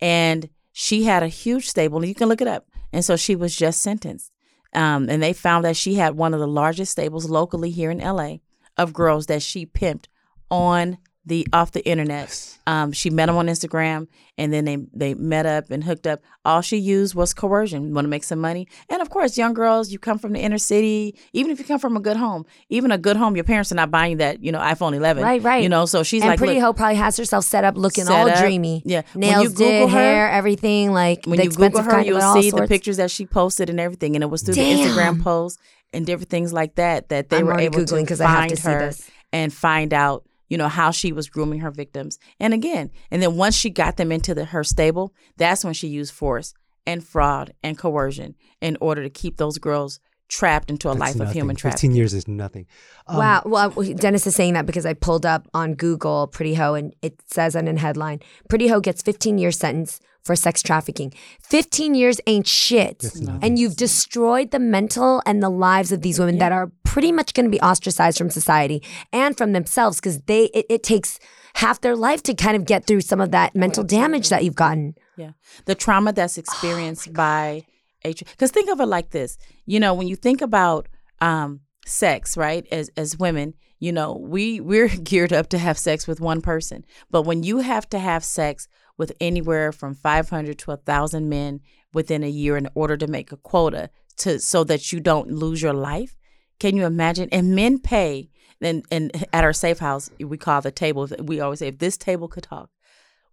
[0.00, 1.98] and she had a huge stable.
[1.98, 2.66] And you can look it up.
[2.92, 4.32] And so she was just sentenced,
[4.74, 7.98] um, and they found that she had one of the largest stables locally here in
[7.98, 8.36] LA
[8.76, 10.06] of girls that she pimped
[10.50, 12.58] on the off the internet.
[12.66, 14.08] Um, she met him on Instagram,
[14.38, 16.20] and then they they met up and hooked up.
[16.44, 17.94] All she used was coercion.
[17.94, 20.58] Want to make some money, and of course, young girls, you come from the inner
[20.58, 21.14] city.
[21.32, 23.76] Even if you come from a good home, even a good home, your parents are
[23.76, 25.22] not buying that you know iPhone 11.
[25.22, 25.62] Right, right.
[25.62, 28.04] You know, so she's and like, Pretty look, Ho probably has herself set up looking
[28.04, 28.38] Set all up.
[28.38, 28.82] dreamy.
[28.84, 29.02] Yeah.
[29.12, 30.92] When you Nails Google did, her- hair, everything.
[30.92, 33.26] Like when the you Google expensive her, you'll of all see the pictures that she
[33.26, 34.76] posted and everything, and it was through Damn.
[34.78, 35.60] the Instagram posts
[35.92, 38.38] and different things like that that they I'm were able Googling to 'cause I have
[38.38, 39.10] find to see her this.
[39.32, 42.18] and find out, you know, how she was grooming her victims.
[42.38, 45.88] And again, and then once she got them into the, her stable, that's when she
[45.88, 46.52] used force
[46.86, 51.26] and fraud and coercion in order to keep those girls trapped into a That's life
[51.26, 51.92] of human trafficking.
[51.92, 52.66] 15 years is nothing.
[53.06, 53.42] Um, wow.
[53.46, 57.18] Well, Dennis is saying that because I pulled up on Google Pretty Ho and it
[57.28, 61.12] says on a headline Pretty Ho gets 15 year sentence for sex trafficking.
[61.42, 63.02] 15 years ain't shit.
[63.02, 63.20] It's.
[63.20, 67.34] And you've destroyed the mental and the lives of these women that are pretty much
[67.34, 68.82] going to be ostracized from society
[69.12, 71.18] and from themselves because they it, it takes
[71.54, 74.54] half their life to kind of get through some of that mental damage that you've
[74.54, 74.94] gotten.
[75.16, 75.32] Yeah.
[75.66, 77.66] The trauma that's experienced by
[78.04, 79.38] a because think of it like this.
[79.66, 80.88] You know, when you think about
[81.20, 82.66] um sex, right?
[82.70, 86.84] As as women, you know, we we're geared up to have sex with one person.
[87.10, 88.68] But when you have to have sex
[89.02, 91.60] with anywhere from 500 to 1000 men
[91.92, 95.60] within a year in order to make a quota to so that you don't lose
[95.60, 96.16] your life,
[96.60, 97.28] can you imagine?
[97.32, 101.08] And men pay and and at our safe house, we call the table.
[101.30, 102.68] We always say if this table could talk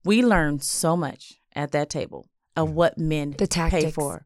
[0.06, 2.22] we learned so much at that table
[2.56, 4.26] of what men The pay for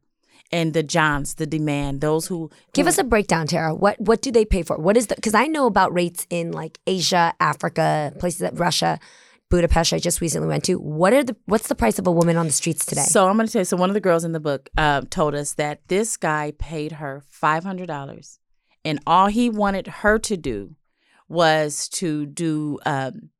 [0.52, 3.74] and the johns the demand those who Give who- us a breakdown, Tara.
[3.74, 4.76] What what do they pay for?
[4.78, 8.98] What is the because I know about rates in like Asia, Africa, places that Russia,
[9.54, 9.92] Budapest.
[9.92, 10.74] I just recently went to.
[10.78, 13.02] What are the what's the price of a woman on the streets today?
[13.02, 15.02] so i'm going to tell you so one of the girls in the book uh,
[15.10, 18.38] told us that this guy paid her $500
[18.84, 20.74] and all he wanted her to do
[21.28, 23.30] was to do um,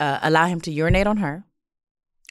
[0.00, 1.44] uh, allow him to urinate on her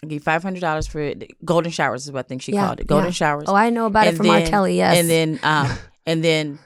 [0.07, 1.31] give $500 for it.
[1.43, 3.11] golden showers is what i think she Yeah, called it golden yeah.
[3.11, 4.77] showers oh, I know about it from then- Kelly.
[4.77, 5.67] Yes, And then um
[6.05, 6.59] and then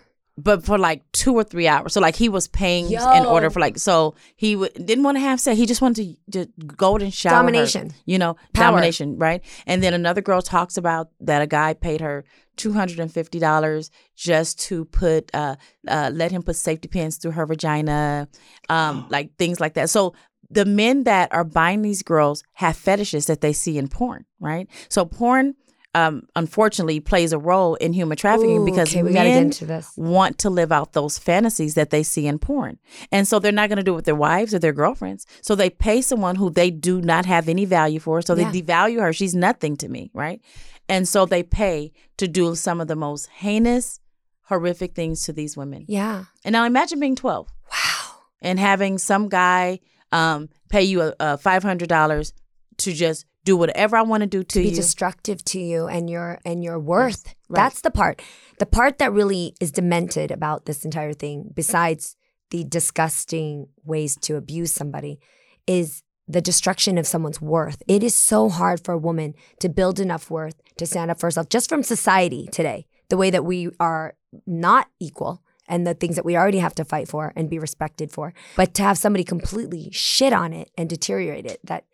[0.43, 1.93] but for like two or three hours.
[1.93, 5.21] So like he was paying in order for like so he w- didn't want to
[5.21, 5.58] have sex.
[5.58, 7.91] He just wanted to, to golden shower her, Domination.
[8.06, 8.71] you know, Power.
[8.71, 9.41] domination, right?
[9.65, 12.23] And then another girl talks about that a guy paid her
[12.58, 15.56] two hundred and fifty dollars just to put uh
[15.88, 18.27] uh let him put safety pins through her vagina,
[18.69, 19.89] um like things like that.
[19.89, 20.13] So
[20.49, 24.67] the men that are buying these girls have fetishes that they see in porn, right?
[24.89, 25.56] So porn
[25.93, 29.43] um, unfortunately plays a role in human trafficking Ooh, because okay, we gotta get men
[29.47, 29.91] into this.
[29.97, 32.80] want to live out those fantasies that they see in porn.
[33.12, 35.25] And so they're not going to do it with their wives or their girlfriends.
[35.41, 38.21] So they pay someone who they do not have any value for.
[38.21, 38.51] So they Yeah.
[38.54, 39.12] devalue her.
[39.12, 40.39] She's nothing to me, right?
[40.88, 43.99] And so they pay to do some of the most heinous,
[44.43, 45.86] horrific things to these women.
[45.89, 46.25] yeah.
[46.45, 48.15] And now imagine being 12 Wow.
[48.41, 49.80] and having some guy
[50.13, 52.34] um, pay you a, a $500
[52.77, 54.75] to just do whatever I want to do to, to be you.
[54.75, 57.34] destructive to you and your and your worth.
[57.49, 57.62] right.
[57.62, 58.21] That's the part.
[58.60, 62.15] The part that really is demented about this entire thing, besides
[62.51, 65.19] the disgusting ways to abuse somebody,
[65.65, 67.82] is the destruction of someone's worth.
[67.88, 71.27] It is so hard for a woman to build enough worth to stand up for
[71.27, 76.15] herself just from society today, the way that we are not equal and the things
[76.15, 78.34] that we already have to fight for and be respected for.
[78.56, 81.86] But to have somebody completely shit on it and deteriorate it, that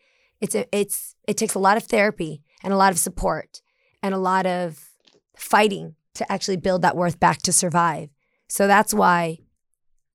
[0.41, 3.61] it's a, it's it takes a lot of therapy and a lot of support
[4.01, 4.89] and a lot of
[5.35, 8.09] fighting to actually build that worth back to survive.
[8.47, 9.39] So that's why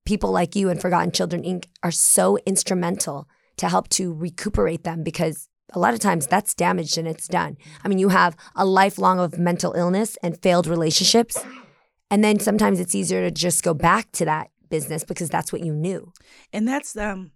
[0.05, 1.67] people like you and Forgotten Children Inc.
[1.83, 6.99] are so instrumental to help to recuperate them because a lot of times that's damaged
[6.99, 7.57] and it's done.
[7.85, 11.37] I mean, you have a lifelong of mental illness and failed relationships.
[12.11, 15.65] And then sometimes it's easier to just go back to that business because that's what
[15.65, 16.13] you knew.
[16.53, 17.33] And that's um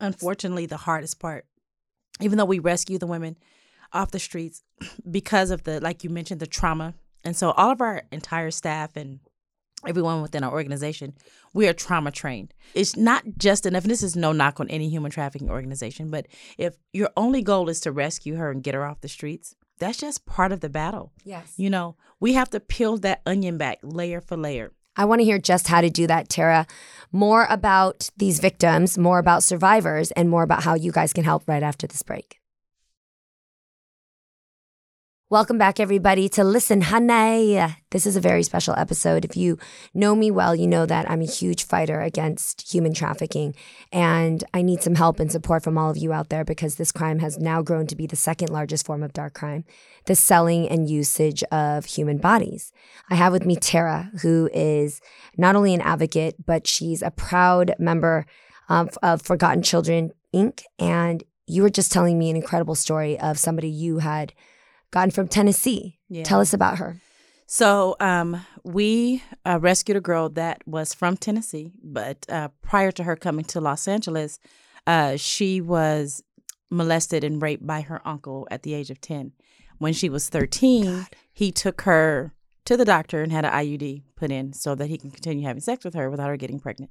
[0.00, 1.46] unfortunately the hardest part.
[2.20, 3.36] Even though we rescue the women,
[3.92, 4.62] off the streets
[5.10, 6.94] because of the like you mentioned the trauma.
[7.24, 9.20] And so all of our entire staff and
[9.86, 11.14] everyone within our organization,
[11.52, 12.52] we are trauma trained.
[12.74, 16.26] It's not just enough, and this is no knock on any human trafficking organization, but
[16.58, 19.98] if your only goal is to rescue her and get her off the streets, that's
[19.98, 21.12] just part of the battle.
[21.24, 21.54] Yes.
[21.56, 24.72] You know, we have to peel that onion back layer for layer.
[24.96, 26.66] I want to hear just how to do that, Tara.
[27.12, 31.44] More about these victims, more about survivors, and more about how you guys can help
[31.46, 32.41] right after this break.
[35.32, 37.58] Welcome back, everybody, to Listen Honey.
[37.88, 39.24] This is a very special episode.
[39.24, 39.58] If you
[39.94, 43.54] know me well, you know that I'm a huge fighter against human trafficking.
[43.90, 46.92] And I need some help and support from all of you out there because this
[46.92, 49.64] crime has now grown to be the second largest form of dark crime
[50.04, 52.70] the selling and usage of human bodies.
[53.08, 55.00] I have with me Tara, who is
[55.38, 58.26] not only an advocate, but she's a proud member
[58.68, 60.64] of, of Forgotten Children, Inc.
[60.78, 64.34] And you were just telling me an incredible story of somebody you had
[64.92, 65.98] gotten from Tennessee.
[66.08, 66.22] Yeah.
[66.22, 67.00] Tell us about her.
[67.46, 73.02] So um, we uh, rescued a girl that was from Tennessee, but uh, prior to
[73.02, 74.38] her coming to Los Angeles,
[74.86, 76.22] uh, she was
[76.70, 79.32] molested and raped by her uncle at the age of 10.
[79.78, 82.32] When she was 13, he took her
[82.64, 85.60] to the doctor and had an IUD put in so that he can continue having
[85.60, 86.90] sex with her without her getting pregnant.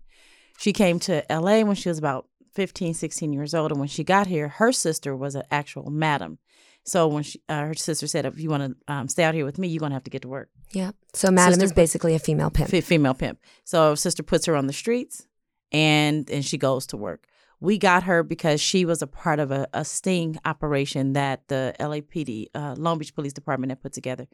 [0.59, 3.71] She came to LA when she was about 15, 16 years old.
[3.71, 6.37] And when she got here, her sister was an actual madam.
[6.83, 9.45] So when she, uh, her sister said, if you want to um, stay out here
[9.45, 10.49] with me, you're going to have to get to work.
[10.71, 10.91] Yeah.
[11.13, 12.73] So Madam Sister- is basically a female pimp.
[12.73, 13.39] F- female pimp.
[13.63, 15.27] So sister puts her on the streets
[15.71, 17.27] and and she goes to work.
[17.59, 21.75] We got her because she was a part of a, a sting operation that the
[21.79, 24.27] LAPD, uh, Long Beach Police Department, had put together,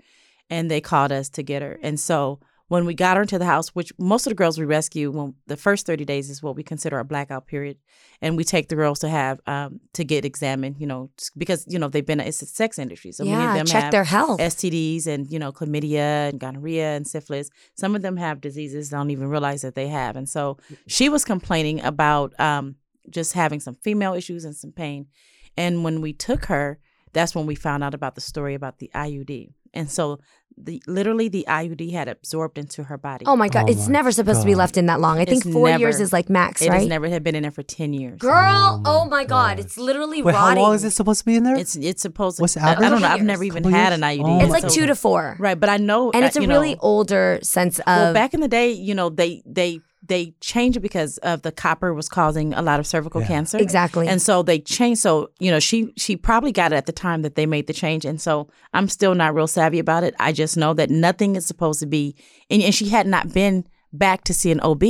[0.49, 1.77] and they called us to get her.
[1.83, 4.65] And so when we got her into the house, which most of the girls we
[4.65, 7.77] rescue, when the first thirty days is what we consider a blackout period,
[8.21, 11.79] and we take the girls to have um, to get examined, you know, because you
[11.79, 13.53] know they've been it's a sex industry, so many of yeah.
[13.53, 14.39] them Check have their health.
[14.39, 17.49] STDs and you know chlamydia and gonorrhea and syphilis.
[17.75, 20.15] Some of them have diseases they don't even realize that they have.
[20.15, 22.75] And so she was complaining about um,
[23.09, 25.07] just having some female issues and some pain.
[25.55, 26.79] And when we took her,
[27.13, 29.53] that's when we found out about the story about the IUD.
[29.73, 30.19] And so
[30.59, 33.25] the literally the IUD had absorbed into her body.
[33.27, 33.65] oh my God.
[33.69, 35.19] Oh it's my never supposed to be left in that long.
[35.19, 36.79] I think It's four years is like max, it right?
[36.79, 38.17] has never had been in there for ten years.
[38.19, 39.57] Girl, Oh oh my my God.
[39.57, 39.59] God.
[39.59, 40.57] It's literally Wait, rotting.
[40.57, 41.55] how long is it supposed to be in there?
[41.57, 42.41] It's it's supposed to.
[42.41, 43.01] What's the I, I don't average?
[43.01, 43.07] know.
[43.07, 44.01] I've never even Couple had years?
[44.01, 44.23] an IUD.
[44.25, 45.35] Oh It's like So- two to four.
[45.37, 47.85] Right, but I know, And it's a really know, older sense of.
[47.85, 51.51] well back in the day you know they they they changed it because of the
[51.51, 53.27] copper was causing a lot of cervical Yeah.
[53.27, 53.57] cancer.
[53.57, 54.07] Exactly.
[54.07, 57.21] and so they changed so you know she she probably got it at the time
[57.23, 58.05] that they made the change.
[58.05, 60.15] And so i'm still not real savvy about it.
[60.19, 62.15] I just know that nothing is supposed to be
[62.49, 64.83] and, and she had not been back to see an ob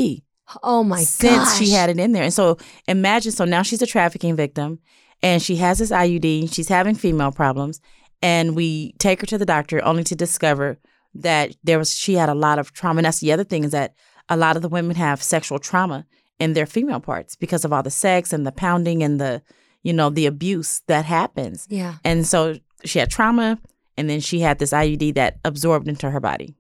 [0.64, 2.24] oh my since she had it in there.
[2.24, 4.80] And so imagine so now she's a trafficking victim
[5.24, 7.82] and she has this iud she's having female problems
[8.22, 10.78] and we take her to the doctor only to discover
[11.14, 13.00] that there was she had a lot of trauma.
[13.00, 13.94] And that's the other thing is that
[14.30, 16.06] a lot of the women have sexual trauma
[16.40, 19.42] in their female parts because of all the sex and the pounding and the
[19.84, 21.96] you know the abuse that happens Yeah.
[22.04, 23.60] and so she had trauma
[23.98, 26.56] and then she had this iud that absorbed into her body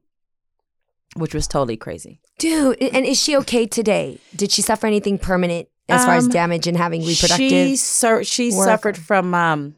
[1.15, 4.19] which was totally crazy Dude, and is she okay today?
[4.35, 7.49] Did she suffer anything permanent as far as Um, damage and having reproductive?
[7.49, 9.75] She sur- she work suffered from um,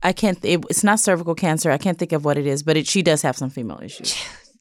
[0.00, 0.38] I can't.
[0.44, 1.72] It, it's not cervical cancer.
[1.72, 4.16] I can't think of what it is, but it, she does have some female issues.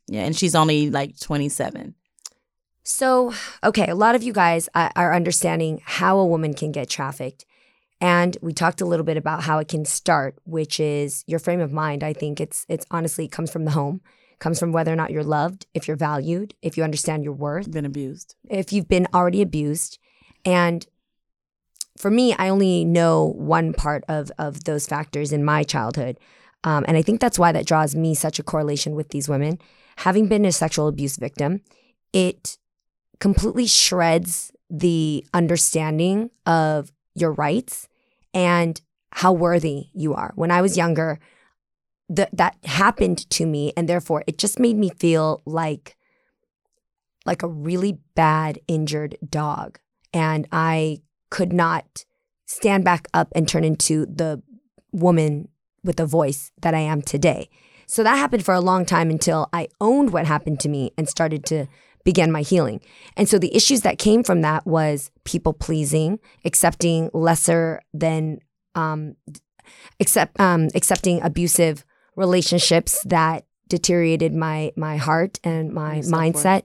[0.07, 1.93] Yeah, and she's only like twenty seven.
[2.89, 6.89] So, okay, a lot of you guys uh, are understanding how a woman can get
[6.89, 7.45] trafficked.
[8.01, 11.59] And we talked a little bit about how it can start, which is your frame
[11.59, 12.03] of mind.
[12.03, 14.01] I think it's it's honestly it comes from the home,
[14.39, 17.69] comes from whether or not you're loved, if you're valued, if you understand your worth,
[17.69, 18.35] Been abused.
[18.49, 19.99] if you've been already abused.
[20.43, 20.87] And
[21.95, 26.17] for me, I only know one part of of those factors in my childhood.
[26.63, 29.59] Um, and I think that's why that draws me such a correlation with these women.
[29.97, 31.61] Having been a sexual abuse victim,
[32.13, 32.57] it
[33.19, 37.87] completely shreds the understanding of your rights
[38.33, 38.79] and
[39.11, 40.31] how worthy you are.
[40.35, 41.19] When I was younger,
[42.15, 45.95] th- that happened to me, and therefore it just made me feel like
[47.25, 49.79] like a really bad injured dog,
[50.13, 52.05] and I could not
[52.45, 54.41] stand back up and turn into the
[54.91, 55.49] woman
[55.83, 57.49] with the voice that I am today.
[57.85, 61.09] So that happened for a long time until I owned what happened to me and
[61.09, 61.67] started to
[62.11, 62.79] begin my healing.
[63.17, 66.19] And so the issues that came from that was people pleasing,
[66.49, 68.39] accepting lesser than
[68.73, 69.15] um
[69.99, 76.63] accept um accepting abusive relationships that deteriorated my my heart and my And mindset.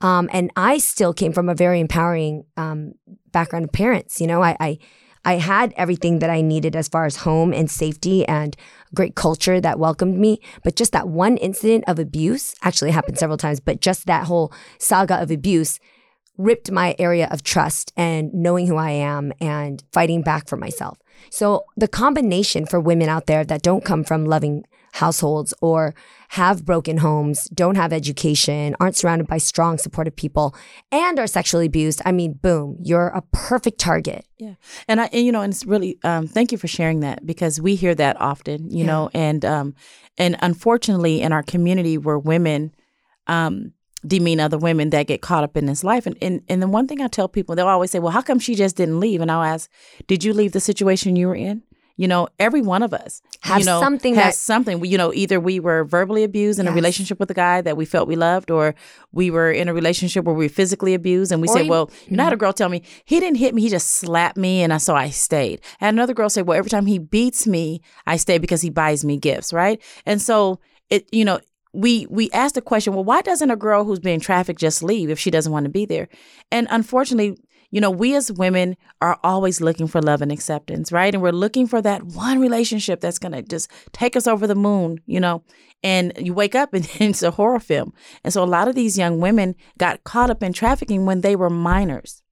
[0.00, 2.94] Um, and I still came from a very empowering um,
[3.32, 4.20] background of parents.
[4.20, 4.78] You know, I, I
[5.24, 8.56] I had everything that I needed as far as home and safety and
[8.94, 10.40] great culture that welcomed me.
[10.62, 14.52] But just that one incident of abuse actually happened several times, but just that whole
[14.78, 15.78] saga of abuse
[16.36, 20.98] ripped my area of trust and knowing who I am and fighting back for myself.
[21.30, 25.92] So the combination for women out there that don't come from loving households or
[26.30, 30.54] have broken homes, don't have education, aren't surrounded by strong, supportive people,
[30.92, 34.24] and are sexually abused, I mean, boom, you're a perfect target.
[34.38, 34.54] Yeah,
[34.86, 37.60] and I, and, you know, and it's really, um, thank you for sharing that because
[37.60, 38.86] we hear that often, you Yeah.
[38.86, 39.74] know, and um,
[40.16, 42.72] and unfortunately, in our community, where women,
[43.26, 43.72] um,
[44.06, 46.86] demean other women that get caught up in this life, and and and the one
[46.86, 49.20] thing I tell people, they'll always say, well, how come she just didn't leave?
[49.20, 49.68] And I'll ask,
[50.06, 51.62] did you leave the situation you were in?
[51.96, 54.80] You know, every one of us Have you know, something has that- something.
[54.80, 57.76] We, you know, either we were verbally abused in a relationship with a guy that
[57.76, 58.74] we felt we loved, or
[59.12, 61.70] we were in a relationship where we were physically abused, and we Or said, even-
[61.70, 63.90] "Well, you know, I had a girl tell me he didn't hit me; he just
[63.90, 66.86] slapped me, and I so I stayed." I had another girl say, "Well, every time
[66.86, 70.58] he beats me, I stay because he buys me gifts, right?" And so
[70.90, 71.38] it, you know.
[71.76, 75.10] We we asked the question, well, why doesn't a girl who's being trafficked just leave
[75.10, 76.06] if she doesn't want to be there?
[76.52, 77.36] And unfortunately,
[77.74, 81.12] you know, we as women are always looking for love and acceptance, right?
[81.12, 84.54] And we're looking for that one relationship that's going to just take us over the
[84.54, 85.42] moon, you know.
[85.82, 87.92] And you wake up and it's a horror film.
[88.22, 91.34] And so a lot of these young women got caught up in trafficking when they
[91.34, 92.22] were minors.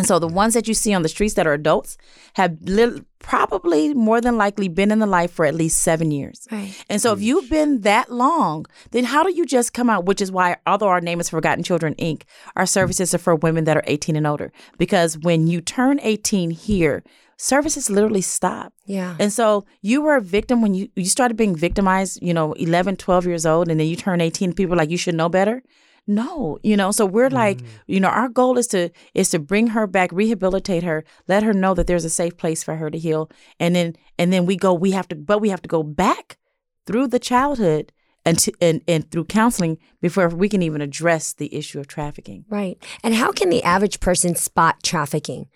[0.00, 1.98] And so the ones that you see on the streets that are adults
[2.34, 6.48] have li- probably more than likely been in the life for at least seven years.
[6.50, 6.74] Right.
[6.88, 10.06] And so if you've been that long, then how do you just come out?
[10.06, 12.22] Which is why, although our name is Forgotten Children Inc.,
[12.56, 14.52] our services are for women that are 18 and older.
[14.78, 17.04] Because when you turn 18 here,
[17.36, 18.72] services literally stop.
[18.86, 19.16] Yeah.
[19.18, 22.96] And so you were a victim when you, you started being victimized, you know, 11,
[22.96, 25.62] 12 years old, and then you turn 18, people are like, you should know better.
[26.06, 27.66] No, you know, so we're like, mm.
[27.86, 31.52] you know, our goal is to is to bring her back, rehabilitate her, let her
[31.52, 33.30] know that there's a safe place for her to heal.
[33.58, 36.38] And then and then we go, we have to but we have to go back
[36.86, 37.92] through the childhood
[38.24, 42.44] and to, and, and through counseling before we can even address the issue of trafficking.
[42.48, 42.76] Right.
[43.02, 45.46] And how can the average person spot trafficking?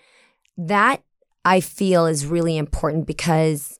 [0.56, 1.02] That
[1.44, 3.78] I feel is really important because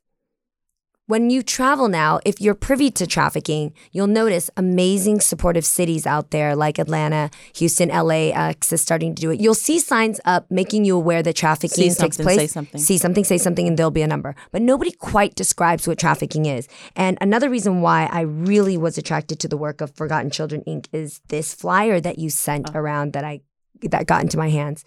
[1.07, 6.31] when you travel now, if you're privy to trafficking, you'll notice amazing supportive cities out
[6.31, 9.39] there like Atlanta, Houston, LAX uh, is starting to do it.
[9.41, 12.39] You'll see signs up making you aware that trafficking See takes something, place.
[12.39, 12.81] say something.
[12.81, 14.35] See something, say something, and there'll be a number.
[14.51, 16.69] But nobody quite describes what trafficking is.
[16.97, 20.87] And another reason why I really was attracted to the work of Forgotten Children Inc.
[20.93, 22.79] is this flyer that you sent Oh.
[22.79, 23.41] around that I
[23.83, 24.85] that got into my hands.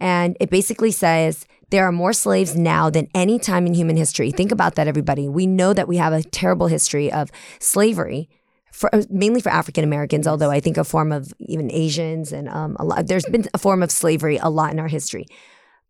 [0.00, 4.30] And it basically says there are more slaves now than any time in human history.
[4.30, 5.26] Think about that, everybody.
[5.26, 7.30] We know that we have a terrible history of
[7.60, 8.28] slavery,
[8.70, 12.76] for, mainly for African Americans, although I think a form of even Asians and um,
[12.78, 15.26] a lot, there's been a form of slavery a lot in our history.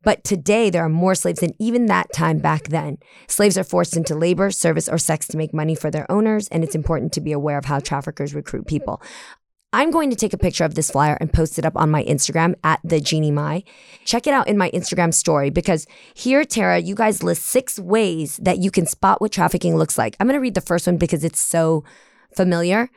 [0.05, 2.99] But today, there are more slaves than even that time back then.
[3.27, 6.63] Slaves are forced into labor, service, or sex to make money for their owners, and
[6.63, 9.01] it's important to be aware of how traffickers recruit people.
[9.75, 12.05] I'm going to take a picture of this flyer and post it up on my
[12.05, 13.65] Instagram at the Jeannie Mai.
[14.05, 18.37] Check it out in my Instagram story because here, Tara, you guys list six ways
[18.43, 20.15] that you can spot what trafficking looks like.
[20.21, 21.85] I'm going to read the first one because it's so
[22.37, 22.91] familiar.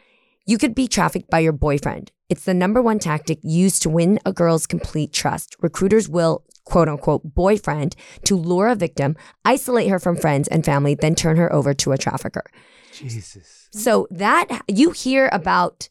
[0.46, 2.12] You could be trafficked by your boyfriend.
[2.28, 5.56] It's the number one tactic used to win a girl's complete trust.
[5.62, 10.94] Recruiters will quote unquote boyfriend to lure a victim, isolate her from friends and family,
[10.94, 12.44] then turn her over to a trafficker.
[12.92, 13.70] Jesus.
[13.72, 15.90] So that you hear about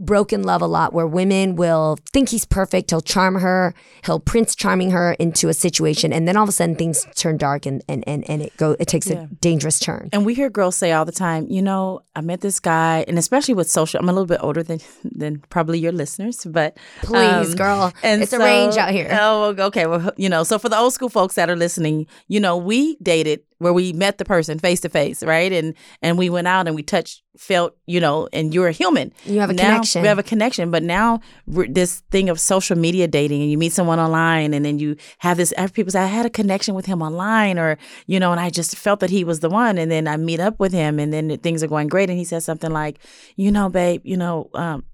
[0.00, 4.54] broken love a lot where women will think he's perfect, he'll charm her, he'll prince
[4.54, 7.82] charming her into a situation and then all of a sudden things turn dark and
[7.88, 9.22] and and, and it go it takes Yeah.
[9.24, 10.08] a dangerous turn.
[10.12, 13.18] And we hear girls say all the time, you know, I met this guy, and
[13.18, 17.50] especially with social, I'm a little bit older than than probably your listeners, but Please,
[17.52, 17.92] um, girl.
[18.02, 19.08] and it's a range out here.
[19.20, 19.86] Oh, okay.
[19.86, 22.96] Well, you know, so for the old school folks that are listening, you know, we
[22.96, 25.52] dated where we met the person face to face, right?
[25.52, 29.12] And and we went out and we touched, felt, you know, and you're a human.
[29.24, 30.02] You have a now, connection.
[30.02, 33.72] We have a connection, but now this thing of social media dating, and you meet
[33.72, 35.52] someone online, and then you have this.
[35.72, 38.76] People say, "I had a connection with him online," or you know, and I just
[38.76, 41.36] felt that he was the one, and then I meet up with him, and then
[41.38, 42.98] things are going great, and he says something like,
[43.36, 44.84] "You know, babe, you know." Um,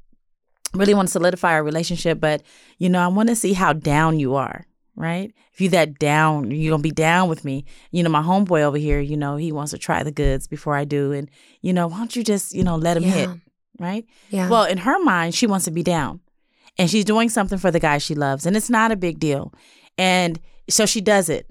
[0.73, 2.43] really want to solidify our relationship, but
[2.79, 4.67] you know, I want to see how down you are,
[5.01, 5.33] right?
[5.53, 7.65] If you that down, you're gonna be down with me.
[7.91, 10.77] You know, my homeboy over here, you know, he wants to try the goods before
[10.77, 11.31] I do, and
[11.63, 13.29] you know, why don't you just, you know, let him hit,
[13.79, 14.07] right?
[14.29, 14.49] Yeah.
[14.49, 16.21] Well, in her mind, she wants to be down,
[16.79, 19.53] and she's doing something for the guy she loves, and it's not a big deal,
[19.99, 20.39] and
[20.69, 21.47] so she does it.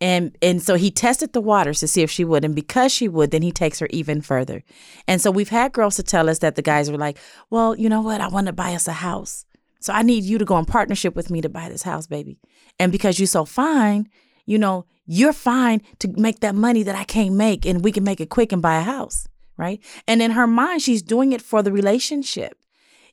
[0.00, 3.06] And and so he tested the waters to see if she would, and because she
[3.06, 4.64] would, then he takes her even further.
[5.06, 7.18] And so we've had girls to tell us that the guys were like,
[7.50, 8.20] "Well, you know what?
[8.20, 9.46] I want to buy us a house,
[9.78, 12.38] so I need you to go in partnership with me to buy this house, baby.
[12.82, 14.08] And because you're so fine,
[14.44, 18.02] you know, you're fine to make that money that I can't make and we can
[18.02, 19.80] make it quick and buy a house, right?
[20.08, 22.58] And in her mind, she's doing it for the relationship.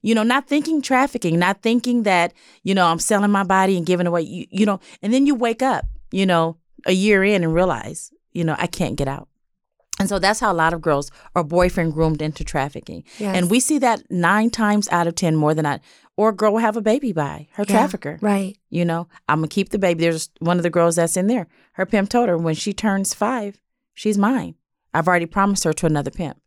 [0.02, 3.86] You know, not thinking trafficking, not thinking that, you know, I'm selling my body and
[3.86, 6.58] giving away, you, you know, and then you wake up, you know,
[6.88, 9.29] a year in and realize, you know, I can't get out.
[10.00, 13.04] And so that's how a lot of girls are boyfriend groomed into trafficking.
[13.18, 13.36] Yes.
[13.36, 15.82] And we see that nine times out of 10 more than I,
[16.16, 18.18] or a girl will have a baby by her Yeah, trafficker.
[18.22, 18.58] Right.
[18.70, 20.02] You know, I'm gonna keep the baby.
[20.02, 21.48] There's one of the girls that's in there.
[21.74, 23.60] Her pimp told her when she turns five,
[23.94, 24.56] she's mine.
[24.94, 26.38] I've already promised her to another pimp.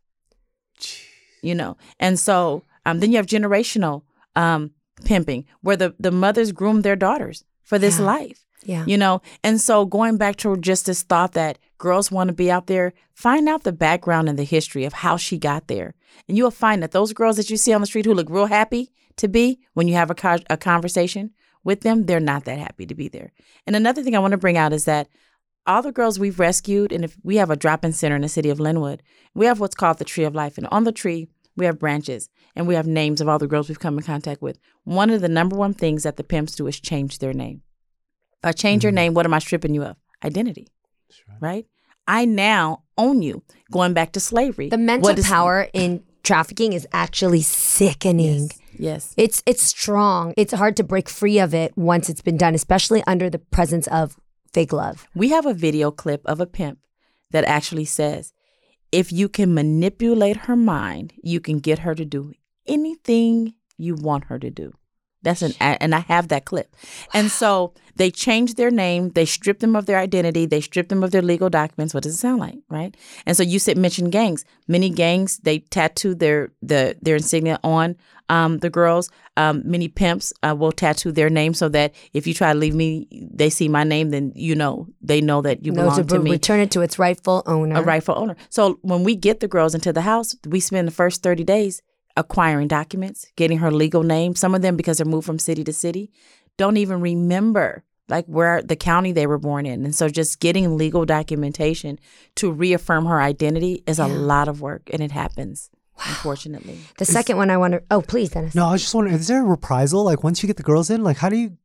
[1.41, 4.03] You know, and so um, then you have generational
[4.35, 4.71] um,
[5.05, 8.05] pimping, where the the mothers groom their daughters for this Yeah.
[8.05, 8.42] life.
[8.65, 8.85] Yeah.
[8.85, 12.49] You know, and so going back to just this thought that girls want to be
[12.49, 15.95] out there, find out the background and the history of how she got there.
[16.27, 18.45] And you'll find that those girls that you see on the street who look real
[18.45, 21.31] happy to be when you have a, co- a conversation
[21.63, 23.31] with them, they're not that happy to be there.
[23.65, 25.07] And another thing I want to bring out is that
[25.65, 28.29] all the girls we've rescued, and if we have a drop in center in the
[28.29, 28.99] city of Lynwood,
[29.33, 30.57] we have what's called the Tree of Life.
[30.57, 33.69] And on the tree, we have branches and we have names of all the girls
[33.69, 34.59] we've come in contact with.
[34.83, 37.61] One of the number one things that the pimps do is change their name.
[38.43, 39.13] Uh, change your name.
[39.13, 39.95] What am I stripping you of?
[40.23, 40.67] Identity.
[41.39, 41.65] Right?
[42.07, 43.43] I now own you.
[43.71, 44.69] Going back to slavery.
[44.69, 48.43] The mental What is- power in trafficking is actually sickening.
[48.49, 48.59] Yes.
[48.79, 49.13] Yes.
[49.17, 50.33] It's it's strong.
[50.35, 53.87] It's hard to break free of it once it's been done, especially under the presence
[53.87, 54.17] of
[54.51, 55.07] fake love.
[55.15, 56.79] We have a video clip of a pimp
[57.31, 58.33] that actually says,
[58.91, 62.33] if you can manipulate her mind, you can get her to do
[62.67, 64.73] anything you want her to do.
[65.23, 66.75] That's an and I have that clip.
[67.13, 71.03] And so they changed their name, they stripped them of their identity, they stripped them
[71.03, 71.93] of their legal documents.
[71.93, 72.95] What does it sound like, right?
[73.25, 74.45] And so you said mention gangs.
[74.67, 77.95] Many gangs they tattoo their the their insignia on
[78.29, 79.09] um, the girls.
[79.37, 82.75] Um, many pimps uh, will tattoo their name so that if you try to leave
[82.75, 86.03] me, they see my name, then you know they know that you No, belong to
[86.15, 87.79] to me return it to its rightful owner.
[87.79, 88.35] a rightful owner.
[88.49, 91.81] So when we get the girls into the house, we spend the first 30 days
[92.15, 94.35] acquiring documents, getting her legal name.
[94.35, 96.11] Some of them, because they're moved from city to city,
[96.57, 99.85] don't even remember like where the county they were born in.
[99.85, 101.99] And so just getting legal documentation
[102.35, 105.69] to reaffirm her identity is a lot of work and it happens,
[106.05, 106.79] unfortunately.
[106.97, 107.83] The second one I wonder.
[107.89, 108.55] Oh, please, Dennis.
[108.55, 110.03] No, I was just wondering, is there a reprisal?
[110.03, 111.57] Like once you get the girls in, like how do you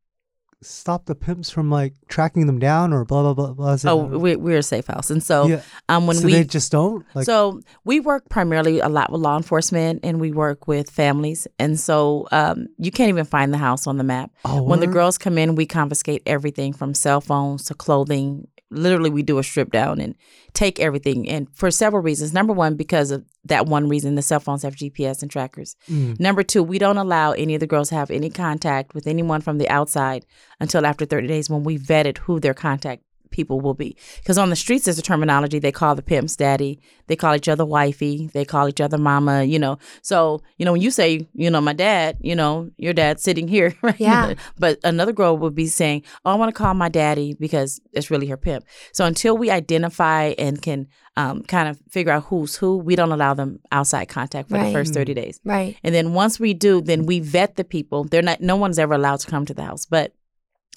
[0.60, 3.76] stop the pimps from like tracking them down or blah blah blah blah?
[3.90, 5.10] Oh, we, we're a safe house.
[5.10, 5.60] And so Yeah.
[5.88, 7.24] um, when we so we they just don't like.
[7.26, 11.46] so we work primarily a lot with law enforcement and we work with families.
[11.58, 14.30] And so um, you can't even find the house on the map.
[14.44, 18.48] oh, When the girls come in, we confiscate everything from cell phones to clothing.
[18.70, 20.14] Literally, we do a strip down and
[20.52, 21.28] take everything.
[21.28, 22.32] And for several reasons.
[22.32, 25.74] Number one, because of that one reason, the cell phones have GPS and trackers.
[25.90, 26.20] Mm.
[26.20, 29.40] Number two, we don't allow any of the girls to have any contact with anyone
[29.40, 30.26] from the outside
[30.60, 33.96] until after 30 days when we vetted who their contact people will be.
[34.18, 36.80] Because on the streets, there's a terminology they call the pimps daddy.
[37.06, 38.28] They call each other wifey.
[38.34, 39.78] They call each other mama, you know.
[40.02, 43.48] So, you know, when you say, you know, my dad, you know, your dad's sitting
[43.48, 43.98] here, right?
[43.98, 44.34] Yeah.
[44.58, 48.10] but another girl would be saying, oh, I want to call my daddy because it's
[48.10, 48.64] really her pimp.
[48.92, 53.10] So until we identify and can um, kind of figure out who's who, we don't
[53.10, 54.66] allow them outside contact for Right.
[54.66, 55.40] the first 30 days.
[55.44, 55.76] Right.
[55.82, 58.04] And then once we do, then we vet the people.
[58.04, 60.12] They're not no one's ever allowed to come to the house, but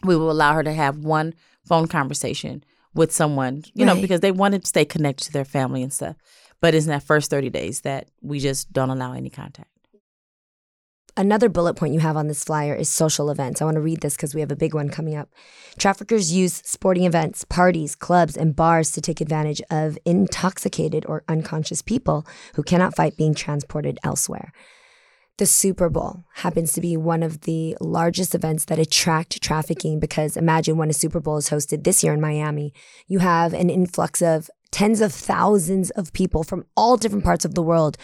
[0.03, 1.35] we will allow her to have one
[1.65, 5.81] phone conversation with someone, you know, because they want to stay connected to their family
[5.81, 6.15] and stuff.
[6.59, 9.69] But it's in that first 30 days that we just don't allow any contact.
[11.17, 13.61] Another bullet point you have on this flyer is social events.
[13.61, 15.29] I want to read this because we have a big one coming up.
[15.77, 21.81] Traffickers use sporting events, parties, clubs, and bars to take advantage of intoxicated or unconscious
[21.81, 24.53] people who cannot fight being transported elsewhere.
[25.41, 30.37] The Super Bowl happens to be one of the largest events that attract trafficking because
[30.37, 32.75] imagine when a Super Bowl is hosted this year in Miami,
[33.07, 37.55] you have an influx of tens of thousands of people from all different parts of
[37.55, 37.97] the world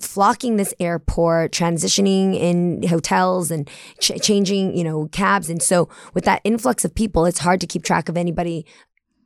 [0.00, 3.68] flocking this airport, transitioning in hotels and
[4.00, 5.50] ch- changing, you know, cabs.
[5.50, 8.64] And so with that influx of people, it's hard to keep track of anybody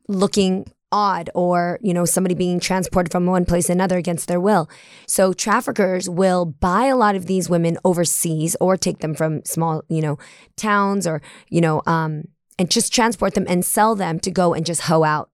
[0.09, 4.39] looking odd or, you know, somebody being transported from one place to another against their
[4.39, 4.69] will.
[5.07, 9.83] So traffickers will buy a lot of these women overseas or take them from small,
[9.89, 10.17] you know,
[10.55, 12.25] towns or, you know, um,
[12.57, 15.29] and just transport them and sell them to go and just hoe out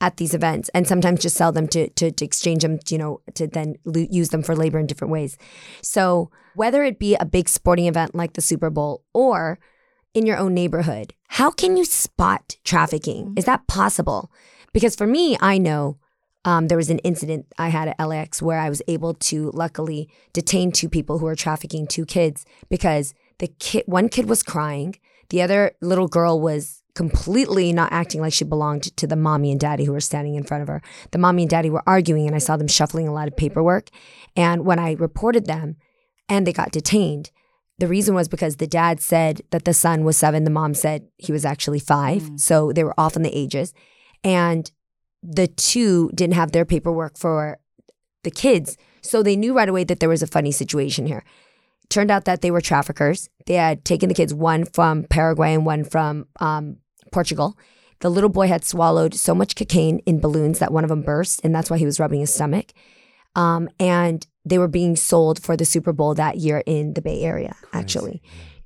[0.00, 3.20] at these events and sometimes just sell them to, to, to exchange them, you know,
[3.34, 5.38] to then lo- use them for labor in different ways.
[5.82, 9.58] So whether it be a big sporting event like the Super Bowl or
[10.12, 13.34] in your own neighborhood, how can you spot trafficking?
[13.36, 14.30] Is that possible?
[14.76, 15.96] Because for me, I know
[16.44, 20.10] um, there was an incident I had at LAX where I was able to luckily
[20.34, 24.96] detain two people who were trafficking two kids because the kid, one kid was crying,
[25.30, 29.60] the other little girl was completely not acting like she belonged to the mommy and
[29.60, 30.82] daddy who were standing in front of her.
[31.10, 33.88] The mommy and daddy were arguing, and I saw them shuffling a lot of paperwork.
[34.36, 35.76] And when I reported them
[36.28, 37.30] and they got detained,
[37.78, 41.08] the reason was because the dad said that the son was seven, the mom said
[41.16, 42.24] he was actually five.
[42.24, 42.40] Mm.
[42.40, 43.72] So they were off in the ages.
[44.26, 44.68] And
[45.22, 47.58] the two didn't have their paperwork for
[48.24, 48.76] the kids.
[49.02, 51.24] So they knew right away that there was a funny situation here.
[51.88, 53.28] Turned out that they were traffickers.
[53.46, 56.78] They had taken the kids, one from Paraguay and one from um,
[57.12, 57.56] Portugal.
[58.00, 61.40] The little boy had swallowed so much cocaine in balloons that one of them burst,
[61.44, 62.72] and that's why he was rubbing his stomach.
[63.36, 67.22] Um, and they were being sold for the Super Bowl that year in the Bay
[67.22, 68.22] Area, actually.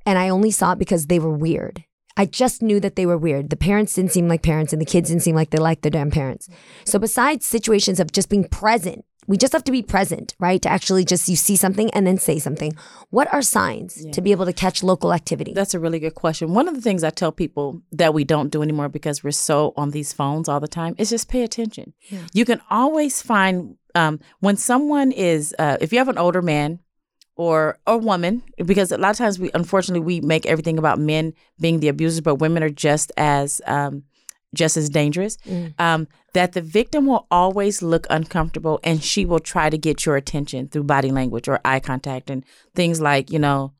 [0.06, 1.84] And I only saw it because they were weird.
[2.20, 3.48] I just knew that they were weird.
[3.48, 5.90] The parents didn't seem like parents, and the kids didn't seem like they liked their
[5.98, 6.44] damn parents.
[6.84, 10.60] So, besides situations of just being present, we just have to be present, right?
[10.62, 12.72] To actually just you see something and then say something.
[13.10, 14.12] What are signs Yeah.
[14.16, 15.52] to be able to catch local activity?
[15.54, 16.52] That's a really good question.
[16.60, 17.66] One of the things I tell people
[18.00, 21.08] that we don't do anymore because we're so on these phones all the time is
[21.10, 21.86] just pay attention.
[22.14, 22.26] Yeah.
[22.38, 26.80] You can always find um, when someone is, uh, if you have an older man
[27.40, 31.32] or a woman, because a lot of times we, unfortunately, we make everything about men
[31.58, 34.02] being the abusers, but women are just as, um,
[34.54, 35.38] just as dangerous.
[35.46, 35.72] Mm.
[35.80, 40.16] Um, that the victim will always look uncomfortable, and she will try to get your
[40.16, 43.72] attention through body language or eye contact and things like, you know,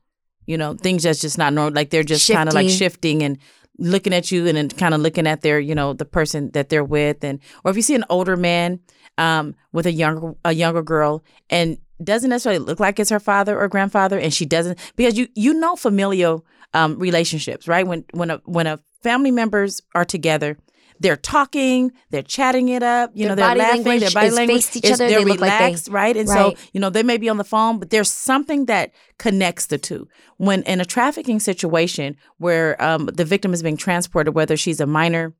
[0.47, 1.75] you know, things that's just not normal.
[1.75, 3.37] Like they're just kind of like shifting and
[3.77, 6.69] looking at you and then kind of looking at their, you know, the person that
[6.69, 7.23] they're with.
[7.23, 8.79] And, or if you see an older man
[9.17, 13.59] um, with a younger, a younger girl and doesn't necessarily look like it's her father
[13.59, 17.85] or grandfather and she doesn't, because you, you know, familial um, relationships, right?
[17.85, 20.57] When, when a, when a family members are together,
[20.99, 24.75] they're talking, they're chatting it up, you Their know, they're laughing, their body is language
[24.75, 26.15] each is other, they're they look like they- relaxed, right?
[26.15, 26.55] And Right.
[26.57, 29.79] so, you know, they may be on the phone, but there's something that connects the
[29.79, 30.07] two.
[30.37, 34.85] When in a trafficking situation where um, the victim is being transported, whether she's a
[34.85, 35.33] minor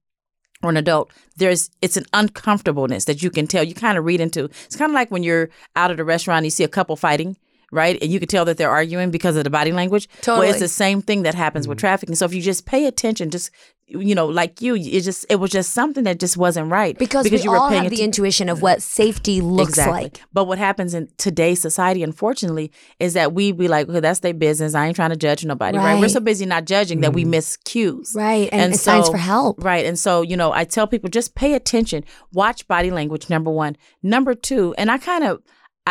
[0.64, 3.64] or an adult, there's it's an uncomfortableness that you can tell.
[3.64, 4.46] You kind of read into.
[4.46, 6.96] It's kind of like when you're out at a restaurant, and you see a couple
[6.96, 7.38] fighting.
[7.72, 10.10] Right, and you can tell that they're arguing because of the body language.
[10.12, 10.50] Well, Totally.
[10.50, 11.82] it's the same thing that happens with mm.
[11.82, 12.16] trafficking.
[12.16, 13.50] So if you just pay attention, just
[13.88, 17.24] you know, like you, it just it was just something that just wasn't right because,
[17.24, 20.04] because we you were all paying have the intuition of what safety looks exactly.
[20.04, 20.22] like.
[20.34, 24.34] But what happens in today's society, unfortunately, is that we be like, okay, that's their
[24.34, 24.76] business.
[24.76, 26.00] I ain't trying to judge nobody, right?
[26.00, 27.30] We're so busy not judging that we mm.
[27.30, 28.14] miss cues.
[28.16, 28.50] Right.
[28.52, 29.64] And, And and signs for help.
[29.64, 29.86] Right.
[29.86, 32.04] And so, you know, I tell people just pay attention,
[32.34, 33.78] watch body language, number one.
[34.04, 35.42] Number two, and I kind of,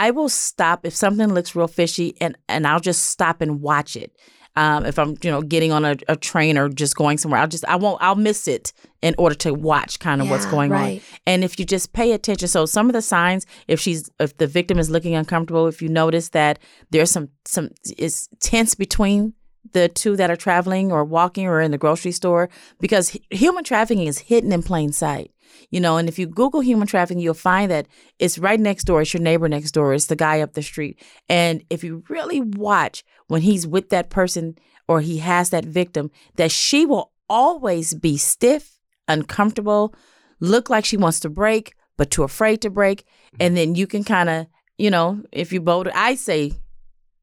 [0.01, 3.97] I will stop if something looks real fishy and, and I'll just stop and watch
[3.97, 4.17] it.
[4.57, 7.47] Um, if I'm, you know, getting on a, a train or just going somewhere, I'll
[7.47, 8.73] just, I won't, I'll miss it
[9.03, 11.03] in order to watch kind of what's going right.
[11.03, 11.19] on.
[11.27, 14.47] And if you just pay attention, so some of the signs, if she's, if the
[14.47, 19.35] victim is looking uncomfortable, if you notice that there's some, some, is tense between
[19.73, 22.49] the two that are traveling or walking or in the grocery store
[22.81, 25.33] because human trafficking is hidden in plain sight.
[25.71, 27.87] You know, and if you Google human trafficking, you'll find that
[28.19, 29.03] it's right next door.
[29.03, 29.95] It's your neighbor next door.
[29.95, 31.03] It's the guy up the street.
[31.29, 34.57] And if you really watch when he's with that person
[34.89, 39.95] or he has that victim, that she will always be stiff, uncomfortable,
[40.41, 43.03] look like she wants to break, but too afraid to break.
[43.03, 43.37] Mm-hmm.
[43.41, 44.47] And then you can kind of,
[44.79, 46.53] you know, if you bold, I say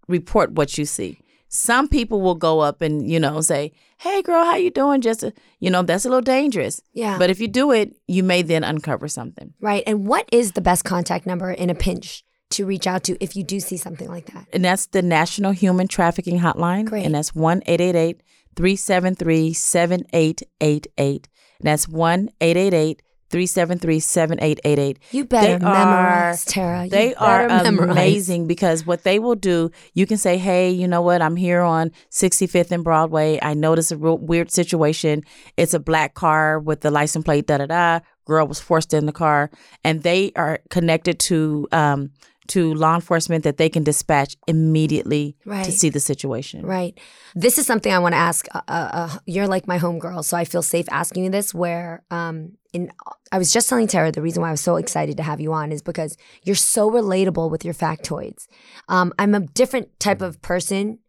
[0.07, 1.19] report what you see.
[1.49, 5.21] Some people will go up and you know say, "Hey, girl, how you doing?" Just
[5.21, 6.81] to, you know, that's a little dangerous.
[6.93, 7.17] Yeah.
[7.17, 9.53] But if you do it, you may then uncover something.
[9.61, 9.83] right.
[9.87, 13.35] And what is the best contact number in a pinch to reach out to if
[13.35, 14.47] you do see something like that?
[14.53, 16.85] And that's the National Human Trafficking Hotline.
[16.85, 17.05] Great.
[17.05, 18.21] And that's 1 888
[18.55, 21.27] 373 7888.
[21.61, 24.99] That's 1 888 373 7888.
[25.11, 26.83] You better They are- memorize, Tara.
[26.85, 27.91] You They are memorize.
[27.91, 31.21] amazing because what they will do, you can say, "Hey, you know what?
[31.21, 33.39] I'm here on 65th and Broadway.
[33.41, 35.23] I noticed a real weird situation.
[35.57, 37.47] It's a black car with the license plate.
[37.47, 37.99] Da da da.
[38.25, 39.49] Girl was forced in the car,
[39.85, 42.09] and they are connected to um,
[42.49, 45.65] to law enforcement that they can dispatch immediately Right.
[45.65, 46.65] to see the situation.
[46.65, 46.97] Right.
[47.35, 48.47] This is something I want to ask.
[48.53, 51.53] Uh, uh, you're like my homegirl, so I feel safe asking you this.
[51.53, 52.91] Where, um, in
[53.31, 55.53] I was just telling Tara the reason why I was so excited to have you
[55.53, 58.47] on is because you're so relatable with your factoids.
[58.87, 60.99] Um, I'm a different type of person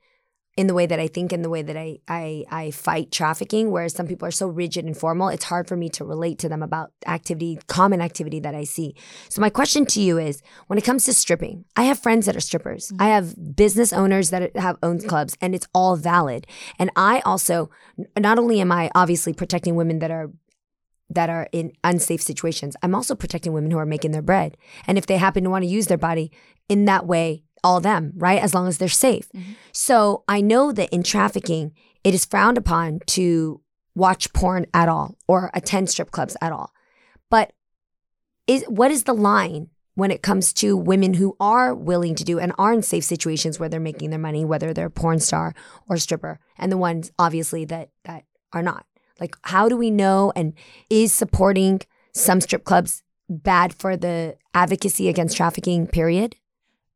[0.59, 3.71] in the way that I think in the way that I, I I fight trafficking.
[3.71, 6.49] Whereas some people are so rigid and formal, it's hard for me to relate to
[6.49, 8.97] them about activity, common activity that I see.
[9.29, 12.35] So my question to you is, when it comes to stripping, I have friends that
[12.35, 12.89] are strippers.
[12.89, 13.03] Mm-hmm.
[13.03, 16.45] I have business owners that have owned clubs, and it's all valid.
[16.77, 17.71] And I also,
[18.19, 20.33] not only am I obviously protecting women that are
[21.11, 24.57] that are in unsafe situations, I'm also protecting women who are making their bread.
[24.89, 26.33] And if they happen to want to use their body
[26.69, 28.41] in that way, all them, right?
[28.41, 29.29] As long as they're safe.
[29.33, 29.53] Mm-hmm.
[29.73, 31.73] So I know that in trafficking,
[32.05, 33.61] it is frowned upon to
[33.95, 36.73] watch porn at all or attend strip clubs at all.
[37.31, 37.53] But
[38.47, 42.39] is what is the line when it comes to women who are willing to do
[42.39, 45.55] and are in safe situations where they're making their money, whether they're a porn star
[45.89, 48.87] or stripper, and the ones obviously that that are not?
[49.21, 50.33] Like, how do we know?
[50.37, 50.55] And
[50.89, 51.81] is supporting
[52.15, 55.87] some strip clubs bad for the advocacy against trafficking?
[55.87, 56.37] Period.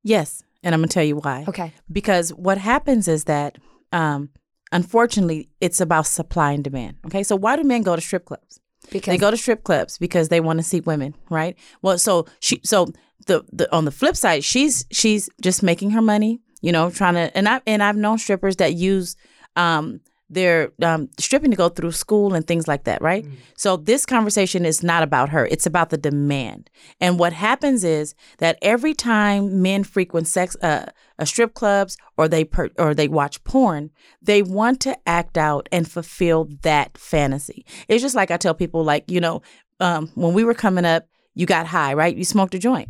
[0.03, 1.45] Yes, and I'm gonna tell you why.
[1.49, 1.73] Okay.
[1.91, 3.59] Because what happens is that,
[3.93, 4.31] um,
[4.71, 6.97] unfortunately, it's about supply and demand.
[7.07, 8.61] Okay, so why do men go to strip clubs?
[8.91, 11.57] Because They go to strip clubs because they want to see women, right?
[11.83, 12.89] Well, so she, so
[13.27, 17.15] the the on the flip side, she's she's just making her money, you know, trying
[17.15, 19.17] to, and I and I've known strippers that use
[19.57, 20.01] um
[20.33, 23.25] their um stripping to go through school and things like that, right?
[23.57, 26.71] So this conversation is not about her; it's about the demand.
[27.01, 30.87] And what happens is that every time men frequent sex, uh,
[31.19, 33.91] uh strip clubs, or they per, or they watch porn,
[34.23, 37.67] they want to act out and fulfill that fantasy.
[37.89, 39.43] It's just like I tell people, like you know,
[39.81, 42.17] um, when we were coming up, you got high, right?
[42.17, 42.89] You smoked a joint,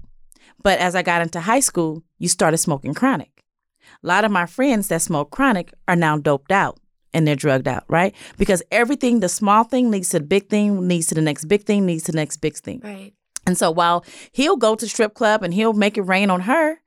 [0.62, 3.30] but as I got into high school, you started smoking chronic.
[4.02, 6.78] A lot of my friends that smoke chronic are now doped out
[7.14, 8.14] and they're drugged out, right?
[8.38, 11.64] Because everything, the small thing leads to the big thing, leads to the next big
[11.64, 12.80] thing, leads to the next big thing.
[12.82, 13.14] right.
[13.44, 16.78] And so while he'll go to strip club and he'll make it rain on her,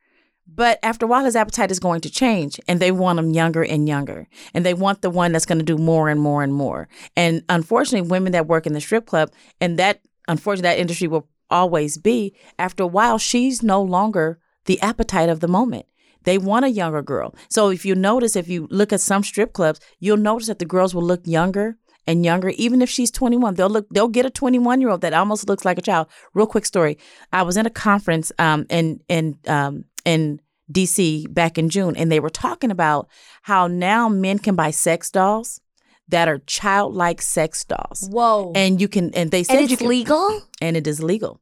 [0.47, 3.63] but after a while his appetite is going to change and they want him younger
[3.63, 4.27] and younger.
[4.53, 6.87] And they want the one that's going to do more and more and more.
[7.15, 11.27] And unfortunately, women that work in the strip club and that unfortunately that industry will
[11.49, 15.85] always be, after a while, she's no longer the appetite of the moment.
[16.25, 17.33] They want a younger girl.
[17.49, 20.65] So if you notice, if you look at some strip clubs, you'll notice that the
[20.65, 22.49] girls will look younger and younger.
[22.49, 25.65] Even if she's 21, they'll look, they'll get a 21 year old that almost looks
[25.65, 26.07] like a child.
[26.33, 26.97] Real quick story.
[27.31, 30.39] I was in a conference um, in in um, in
[30.71, 33.07] DC back in June, and they were talking about
[33.43, 35.61] how now men can buy sex dolls
[36.07, 38.49] that are childlike sex dolls, Whoa.
[38.49, 40.41] And, and you can, and they said you it's can, legal?
[40.61, 41.41] and it is legal.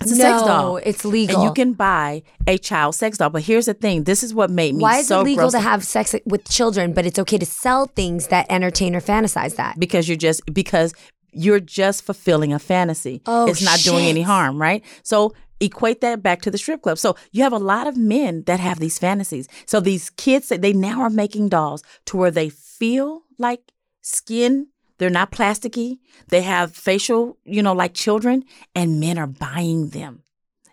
[0.00, 0.76] It's a no, sex doll.
[0.78, 1.36] it's legal.
[1.36, 3.30] And you can buy a child sex doll.
[3.30, 5.52] But here's the thing this is what made me Why is so it legal gross
[5.52, 9.56] to have sex with children, but it's okay to sell things that entertain or fantasize
[9.56, 9.78] that?
[9.78, 10.94] because you're just because
[11.32, 13.22] you're just fulfilling a fantasy.
[13.26, 14.82] Oh, it's not doing any harm, right?
[15.02, 16.98] So equate that back to the strip club.
[16.98, 19.46] So you have a lot of men that have these fantasies.
[19.66, 24.68] So these kids that they now are making dolls to where they feel like skin.
[25.00, 25.98] They're not plasticky.
[26.28, 28.44] They have facial, you know, like children,
[28.74, 30.24] and men are buying them.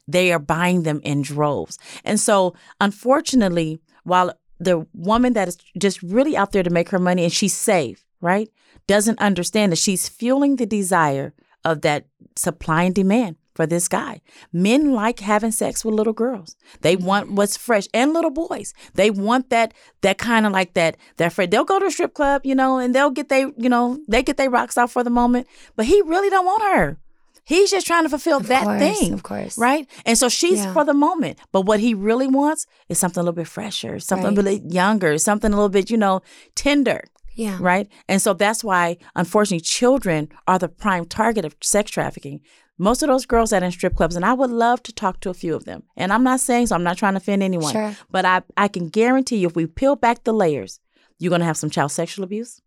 [0.05, 1.79] They are buying them in droves.
[2.03, 6.99] And so, unfortunately, while the woman that is just really out there to make her
[6.99, 8.49] money and she's safe, right,
[8.85, 14.21] doesn't understand that she's fueling the desire of that supply and demand for this guy.
[14.53, 16.55] Men like having sex with little girls.
[16.81, 18.73] They want what's fresh and little boys.
[18.93, 22.13] They want that that kind of like that that fr- they'll go to a strip
[22.13, 25.03] club, you know, and they'll get they, you know, they get their rocks off for
[25.03, 26.97] the moment, but he really don't want her.
[27.43, 29.13] He's just trying to fulfill Of that course, thing.
[29.13, 29.57] of course.
[29.57, 29.89] Right?
[30.05, 30.73] And so she's Yeah.
[30.73, 31.39] for the moment.
[31.53, 34.37] But what he really wants is something a little bit fresher, something Right.
[34.37, 36.21] a little bit younger, something a little bit, you know,
[36.55, 37.05] tender
[37.35, 37.57] Yeah.
[37.61, 37.87] right?
[38.09, 42.41] And so that's why, unfortunately, children are the prime target of sex trafficking.
[42.77, 45.19] Most of those girls that are in strip clubs, and I would love to talk
[45.21, 45.83] to a few of them.
[45.95, 47.71] And I'm not saying so, I'm not trying to offend anyone.
[47.71, 47.95] Sure.
[48.11, 50.79] But I, I can guarantee you, if we peel back the layers,
[51.17, 52.61] you're going to have some child sexual abuse.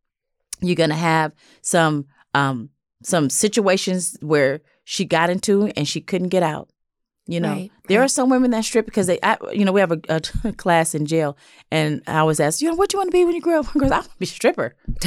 [0.60, 1.32] You're going to have
[1.62, 2.70] some um,
[3.02, 6.70] some situations where she got into and she couldn't get out.
[7.30, 8.04] You know, Right, there right.
[8.06, 10.94] are some women that strip because they, I, you know, we have a, a class
[10.94, 11.36] in jail,
[11.70, 13.72] and I was asked, you know, what you want to be when you grow up?
[13.78, 14.74] Girls, I want to be a stripper.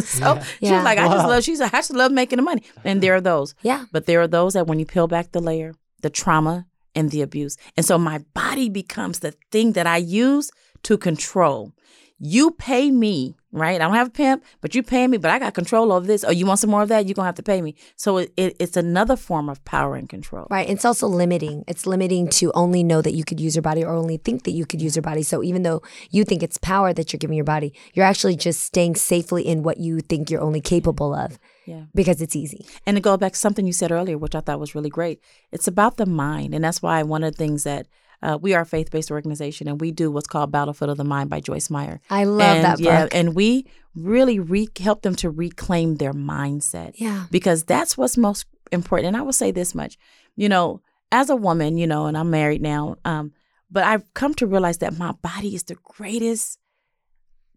[0.00, 0.76] so she Yeah.
[0.76, 1.44] was like, I just love.
[1.44, 2.62] She's like, I just love making the money.
[2.84, 3.84] And there are those, Yeah.
[3.92, 7.22] but there are those that when you peel back the layer, the trauma and the
[7.22, 10.50] abuse, and so my body becomes the thing that I use
[10.84, 11.72] to control.
[12.20, 13.76] You pay me, right?
[13.80, 16.24] I don't have a pimp, but you pay me, but I got control over this.
[16.24, 17.06] Oh, you want some more of that?
[17.06, 17.76] You're gonna have to pay me.
[17.94, 20.48] So it, it, it's another form of power and control.
[20.50, 20.68] Right.
[20.68, 21.62] It's also limiting.
[21.68, 24.50] It's limiting to only know that you could use your body or only think that
[24.50, 25.22] you could use your body.
[25.22, 28.64] So even though you think it's power that you're giving your body, you're actually just
[28.64, 31.84] staying safely in what you think you're only capable of Yeah.
[31.94, 32.66] because it's easy.
[32.84, 35.20] And to go back to something you said earlier, which I thought was really great,
[35.52, 36.52] it's about the mind.
[36.52, 37.86] And that's why one of the things that
[38.22, 41.04] uh, we are a faith based organization and we do what's called Battlefield of the
[41.04, 42.00] Mind by Joyce Meyer.
[42.10, 42.86] I love and, that book.
[42.86, 47.26] Yeah, and we really re- help them to reclaim their mindset Yeah.
[47.30, 49.08] because that's what's most important.
[49.08, 49.98] And I will say this much,
[50.36, 53.32] you know, as a woman, you know, and I'm married now, um,
[53.70, 56.58] but I've come to realize that my body is the greatest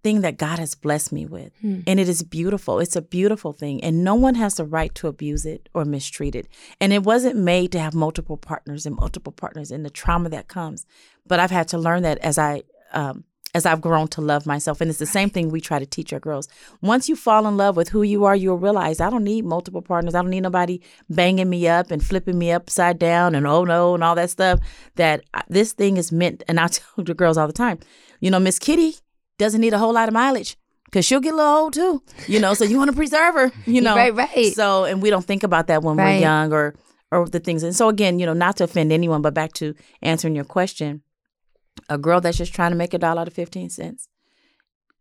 [0.03, 1.51] thing that God has blessed me with.
[1.61, 1.81] Hmm.
[1.87, 2.79] And it is beautiful.
[2.79, 3.83] It's a beautiful thing.
[3.83, 6.47] And no one has the right to abuse it or mistreat it.
[6.79, 10.47] And it wasn't made to have multiple partners and multiple partners and the trauma that
[10.47, 10.85] comes.
[11.27, 13.23] But I've had to learn that as I um,
[13.53, 14.81] as I've grown to love myself.
[14.81, 16.47] And it's the same thing we try to teach our girls.
[16.81, 19.81] Once you fall in love with who you are, you'll realize I don't need multiple
[19.81, 20.15] partners.
[20.15, 23.93] I don't need nobody banging me up and flipping me upside down and oh no
[23.93, 24.59] and all that stuff.
[24.95, 27.79] That this thing is meant, and I tell the girls all the time,
[28.19, 28.95] you know, Miss Kitty
[29.41, 30.55] doesn't need a whole lot of mileage.
[30.91, 32.53] Cause she'll get a little old too, you know.
[32.53, 33.95] So you want to preserve her, you know.
[33.95, 34.53] Right, right.
[34.53, 36.15] So, and we don't think about that when Right.
[36.15, 36.75] we're young or
[37.13, 37.63] or the things.
[37.63, 41.01] And so again, you know, not to offend anyone, but back to answering your question,
[41.89, 44.09] a girl that's just trying to make a dollar out of fifteen cents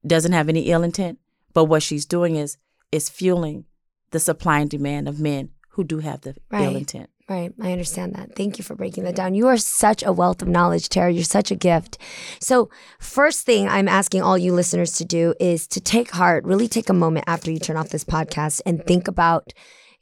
[0.07, 1.18] doesn't have any ill intent,
[1.53, 2.57] but what she's doing is
[2.93, 3.64] is fueling
[4.12, 6.64] the supply and demand of men who do have the Right.
[6.66, 7.11] ill intent.
[7.30, 7.52] Right.
[7.60, 8.34] I understand that.
[8.34, 9.36] Thank you for breaking that down.
[9.36, 11.12] You are such a wealth of knowledge, Tara.
[11.12, 11.96] You're such a gift.
[12.40, 16.66] So, first thing I'm asking all you listeners to do is to take heart, really
[16.66, 19.52] take a moment after you turn off this podcast and think about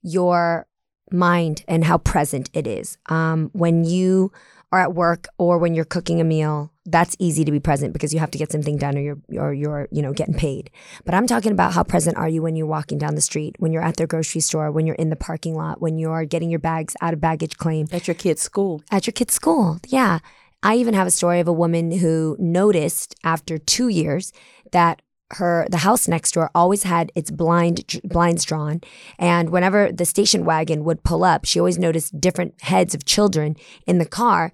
[0.00, 0.66] your
[1.12, 2.96] mind and how present it is.
[3.10, 4.32] Um, when you
[4.70, 8.12] are at work or when you're cooking a meal, that's easy to be present because
[8.12, 10.70] you have to get something done or you're or you're you know getting paid.
[11.04, 13.72] But I'm talking about how present are you when you're walking down the street, when
[13.72, 16.58] you're at the grocery store, when you're in the parking lot, when you're getting your
[16.60, 18.82] bags out of baggage claim At your kid's school.
[18.90, 19.78] at your kid's school.
[19.86, 20.18] Yeah.
[20.62, 24.32] I even have a story of a woman who noticed after two years
[24.72, 25.02] that
[25.32, 28.80] her the house next door always had its blind blinds drawn.
[29.18, 33.56] And whenever the station wagon would pull up she always noticed different heads of children
[33.86, 34.52] in the car.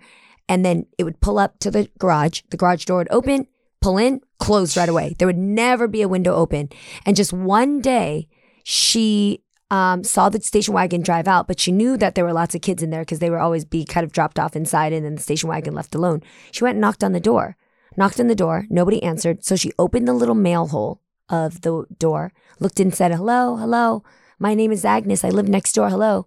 [0.49, 2.43] And then it would pull up to the garage.
[2.51, 3.47] The garage door would open
[3.85, 5.15] pull in close right away.
[5.19, 6.71] There would never be a window open.
[7.05, 8.29] And just one day
[8.65, 12.55] she um, saw the station wagon drive out, but she knew that there were lots
[12.55, 15.05] of kids in there because they were always be kind of dropped off inside and
[15.05, 16.23] then the station wagon left alone.
[16.51, 17.57] She went and knocked on the door,
[17.97, 18.67] knocked on the door.
[18.71, 19.45] Nobody answered.
[19.45, 24.05] So she opened the little mail hole of the door, looked in, said, Hello, hello.
[24.39, 25.25] My name is Agnes.
[25.25, 25.89] I live next door.
[25.89, 26.27] Hello.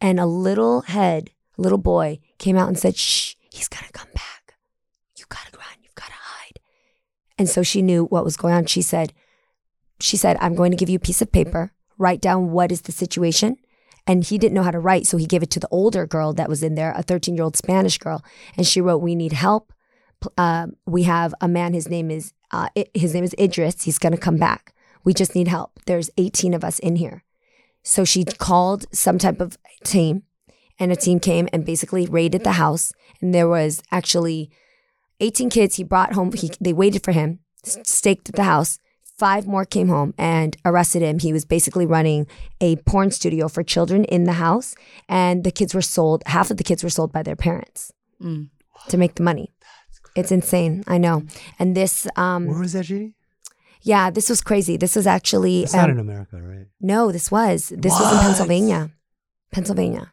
[0.00, 4.08] And a little head, little boy came out and said, Shh, he's going to come
[4.14, 4.54] back.
[5.16, 5.76] You got to run.
[5.82, 6.58] You've got to hide.
[7.38, 8.66] And so she knew what was going on.
[8.66, 9.12] She said,
[10.00, 12.82] she said, I'm going to give you a piece of paper, write down what is
[12.82, 13.56] the situation.
[14.04, 16.32] And he didn't know how to write, so he gave it to the older girl
[16.32, 18.24] that was in there, a 13 year old Spanish girl.
[18.56, 19.72] And she wrote, We need help.
[20.38, 23.82] Um, we have a man, his name is, uh, his name is Idris.
[23.82, 24.74] He's going to come back.
[25.04, 25.80] We just need help.
[25.86, 27.24] There's 18 of us in here.
[27.82, 30.22] So she called some type of team,
[30.78, 32.92] and a team came and basically raided the house.
[33.20, 34.50] And there was actually
[35.20, 36.32] 18 kids he brought home.
[36.32, 38.78] He, they waited for him, staked at the house.
[39.18, 41.18] Five more came home and arrested him.
[41.20, 42.26] He was basically running
[42.60, 44.74] a porn studio for children in the house,
[45.08, 46.22] and the kids were sold.
[46.26, 48.48] Half of the kids were sold by their parents Mm.
[48.88, 49.52] to make the money.
[50.14, 50.84] It's insane.
[50.86, 51.22] I know.
[51.58, 53.14] And this, Where um, was that, Judy?
[53.82, 54.76] yeah, this was crazy.
[54.76, 56.66] This was actually It's not um, in America, right?
[56.80, 57.72] no, this was.
[57.76, 58.90] This was in Pennsylvania.
[59.50, 60.11] Pennsylvania.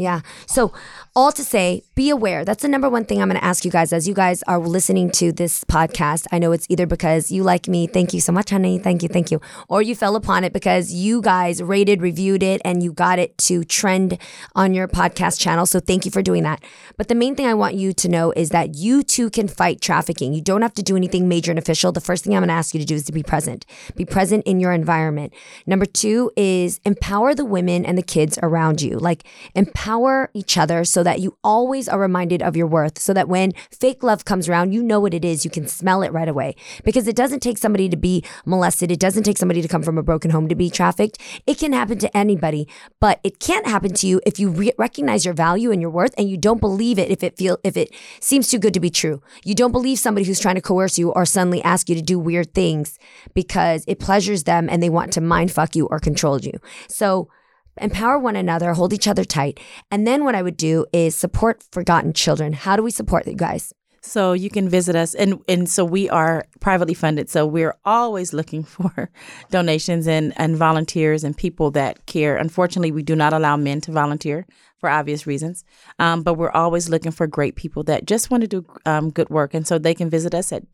[0.00, 0.22] Yeah.
[0.46, 0.72] So,
[1.14, 2.42] all to say, be aware.
[2.42, 4.58] That's the number one thing I'm going to ask you guys as you guys are
[4.58, 6.26] listening to this podcast.
[6.32, 9.10] I know it's either because you like me, thank you so much, honey, thank you,
[9.10, 12.94] thank you, or you fell upon it because you guys rated, reviewed it, and you
[12.94, 14.16] got it to trend
[14.54, 15.66] on your podcast channel.
[15.66, 16.64] So, thank you for doing that.
[16.96, 19.82] But the main thing I want you to know is that you too can fight
[19.82, 20.32] trafficking.
[20.32, 21.92] You don't have to do anything major and official.
[21.92, 23.66] The first thing I'm going to ask you to do is to be present.
[23.96, 25.34] Be present in your environment.
[25.66, 28.98] Number two is empower the women and the kids around you.
[28.98, 29.24] Like
[29.54, 29.89] empower
[30.34, 32.98] each other so that you always are reminded of your worth.
[32.98, 35.44] So that when fake love comes around, you know what it is.
[35.44, 36.54] You can smell it right away.
[36.84, 38.90] Because it doesn't take somebody to be molested.
[38.90, 41.18] It doesn't take somebody to come from a broken home to be trafficked.
[41.46, 42.68] It can happen to anybody,
[43.00, 46.14] but it can't happen to you if you re- recognize your value and your worth
[46.18, 48.90] and you don't believe it if it feel if it seems too good to be
[48.90, 49.22] true.
[49.44, 52.18] You don't believe somebody who's trying to coerce you or suddenly ask you to do
[52.18, 52.98] weird things
[53.34, 56.52] because it pleasures them and they want to mind fuck you or control you.
[56.88, 57.28] So
[57.80, 59.60] empower one another, hold each other tight.
[59.90, 62.52] And then what I would do is support forgotten children.
[62.52, 63.72] How do we support you guys?
[64.02, 67.28] So you can visit us, and and so we are privately funded.
[67.28, 69.10] So we're always looking for
[69.50, 72.36] donations and and volunteers and people that care.
[72.36, 74.46] Unfortunately, we do not allow men to volunteer
[74.78, 75.64] for obvious reasons,
[75.98, 79.28] um, but we're always looking for great people that just want to do um, good
[79.28, 79.52] work.
[79.52, 80.72] And so they can visit us at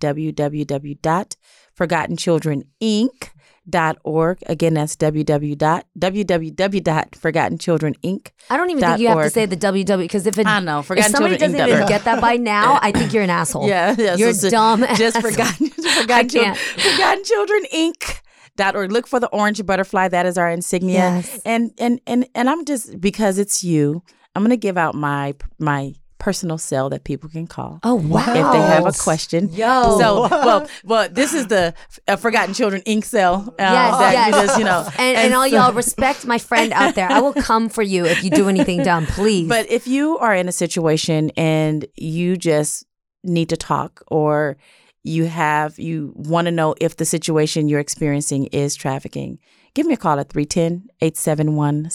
[3.69, 4.39] www.forgottenchildreninc.org.
[4.47, 5.83] Again, that's www.
[5.99, 8.29] www.forgottenchildreninc.
[8.51, 10.81] I don't even think you have to say the www because if it, I know,
[10.81, 13.67] if Forgotten somebody Children doesn't even get that by now, I think you're an asshole.
[13.77, 14.17] Yeah, yeah.
[14.17, 14.85] You're so- so dumb.
[14.97, 18.21] Just forgotten, forgotten children, forgotten children Inc.
[18.57, 18.91] Dot org.
[18.93, 20.09] Look for the orange butterfly.
[20.09, 20.95] That is our insignia.
[20.95, 21.41] Yes.
[21.45, 24.03] And and and and I'm just because it's you.
[24.35, 25.93] I'm gonna give out my my
[26.27, 28.18] personal cell that people can call Oh wow!
[28.41, 29.49] if they have a question.
[29.53, 29.97] Yo.
[30.01, 31.72] So well, well, this is the
[32.09, 33.05] uh, Forgotten Children Inc.
[33.05, 33.55] cell.
[33.61, 34.27] Uh, Yes, that yes.
[34.27, 37.09] you just, you know, and, and, all so- y'all respect my friend out there.
[37.09, 39.49] I will come for you if you do anything dumb, please.
[39.49, 42.85] But if you are in a situation and you just
[43.22, 44.57] need to talk or
[45.05, 49.39] you have you want to know if the situation you're experiencing is trafficking,
[49.74, 51.89] give me a call at 310 871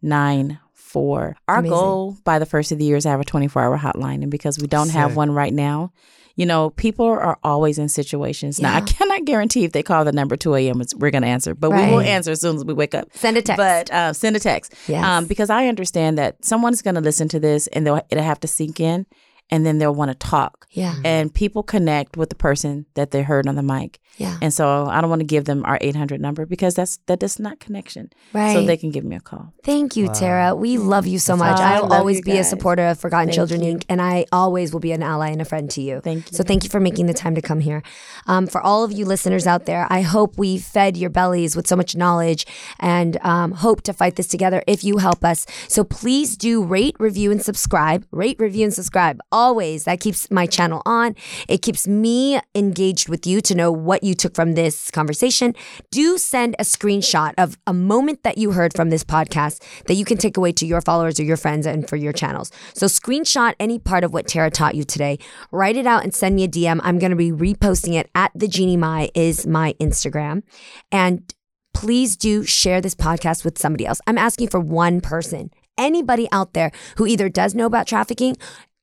[0.00, 0.58] 6594.
[0.58, 1.36] 310 871 6594.
[1.48, 1.70] Our Amazing.
[1.70, 4.22] goal by the first of the year is to have a 24 hour hotline.
[4.22, 5.92] And because we don't have one right now,
[6.36, 8.60] you know, people are always in situations.
[8.60, 11.52] Now, I cannot guarantee if they call the number 2 a.m., we're going to answer,
[11.54, 13.08] but we will answer as soon as we wake up.
[13.12, 13.56] Send a text.
[13.56, 14.72] But uh, send a text.
[14.86, 15.04] Yes.
[15.04, 18.38] Um, because I understand that someone's going to listen to this and they'll it'll have
[18.40, 19.04] to sink in,
[19.50, 20.66] and then they'll want to talk.
[20.70, 20.94] yeah.
[21.04, 24.36] And people connect with the person that they heard on the mic, Yeah.
[24.42, 27.22] and so I don't want to give them our eight hundred number because that's that
[27.22, 28.10] is not connection.
[28.34, 28.52] Right.
[28.54, 29.52] So they can give me a call.
[29.64, 30.12] Thank you, Wow.
[30.12, 30.54] Tara.
[30.54, 31.60] We love you so That's much.
[31.60, 31.66] awesome.
[31.66, 33.76] I I'll always be a supporter of Forgotten Thank Children you.
[33.76, 36.00] Inc., and I always will be an ally and a friend to you.
[36.00, 36.36] Thank you.
[36.36, 37.82] So thank you for making the time to come here.
[38.26, 41.66] Um, for all of you listeners out there, I hope we fed your bellies with
[41.66, 42.46] so much knowledge
[42.78, 45.46] and um, hope to fight this together if you help us.
[45.68, 48.04] So please do rate, review, and subscribe.
[48.10, 49.20] Rate, review, and subscribe.
[49.38, 49.84] Always.
[49.84, 51.14] That keeps my channel on.
[51.48, 55.54] It keeps me engaged with you to know what you took from this conversation.
[55.92, 60.04] Do send a screenshot of a moment that you heard from this podcast that you
[60.04, 62.50] can take away to your followers or your friends and for your channels.
[62.74, 65.20] So screenshot any part of what Tara taught you today.
[65.52, 66.80] Write it out and send me a DM.
[66.82, 70.42] I'm going to be reposting it at the Jeannie Mai is my Instagram.
[70.90, 71.32] And
[71.74, 74.00] please do share this podcast with somebody else.
[74.08, 75.52] I'm asking for one person.
[75.78, 78.36] Anybody out there who either does know about trafficking,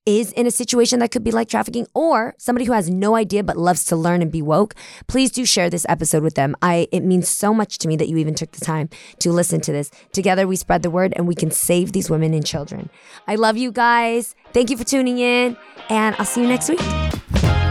[0.06, 3.44] is in a situation that could be like trafficking, or somebody who has no idea
[3.44, 4.76] but loves to learn and be woke,
[5.08, 6.56] please do share this episode with them.
[6.62, 8.90] I it means so much to me that you even took the time
[9.20, 9.92] to listen to this.
[10.12, 12.90] Together we spread the word and we can save these women and children.
[13.28, 14.36] I love you guys.
[14.54, 15.58] Thank you for tuning in,
[15.90, 17.65] and I'll see you next week.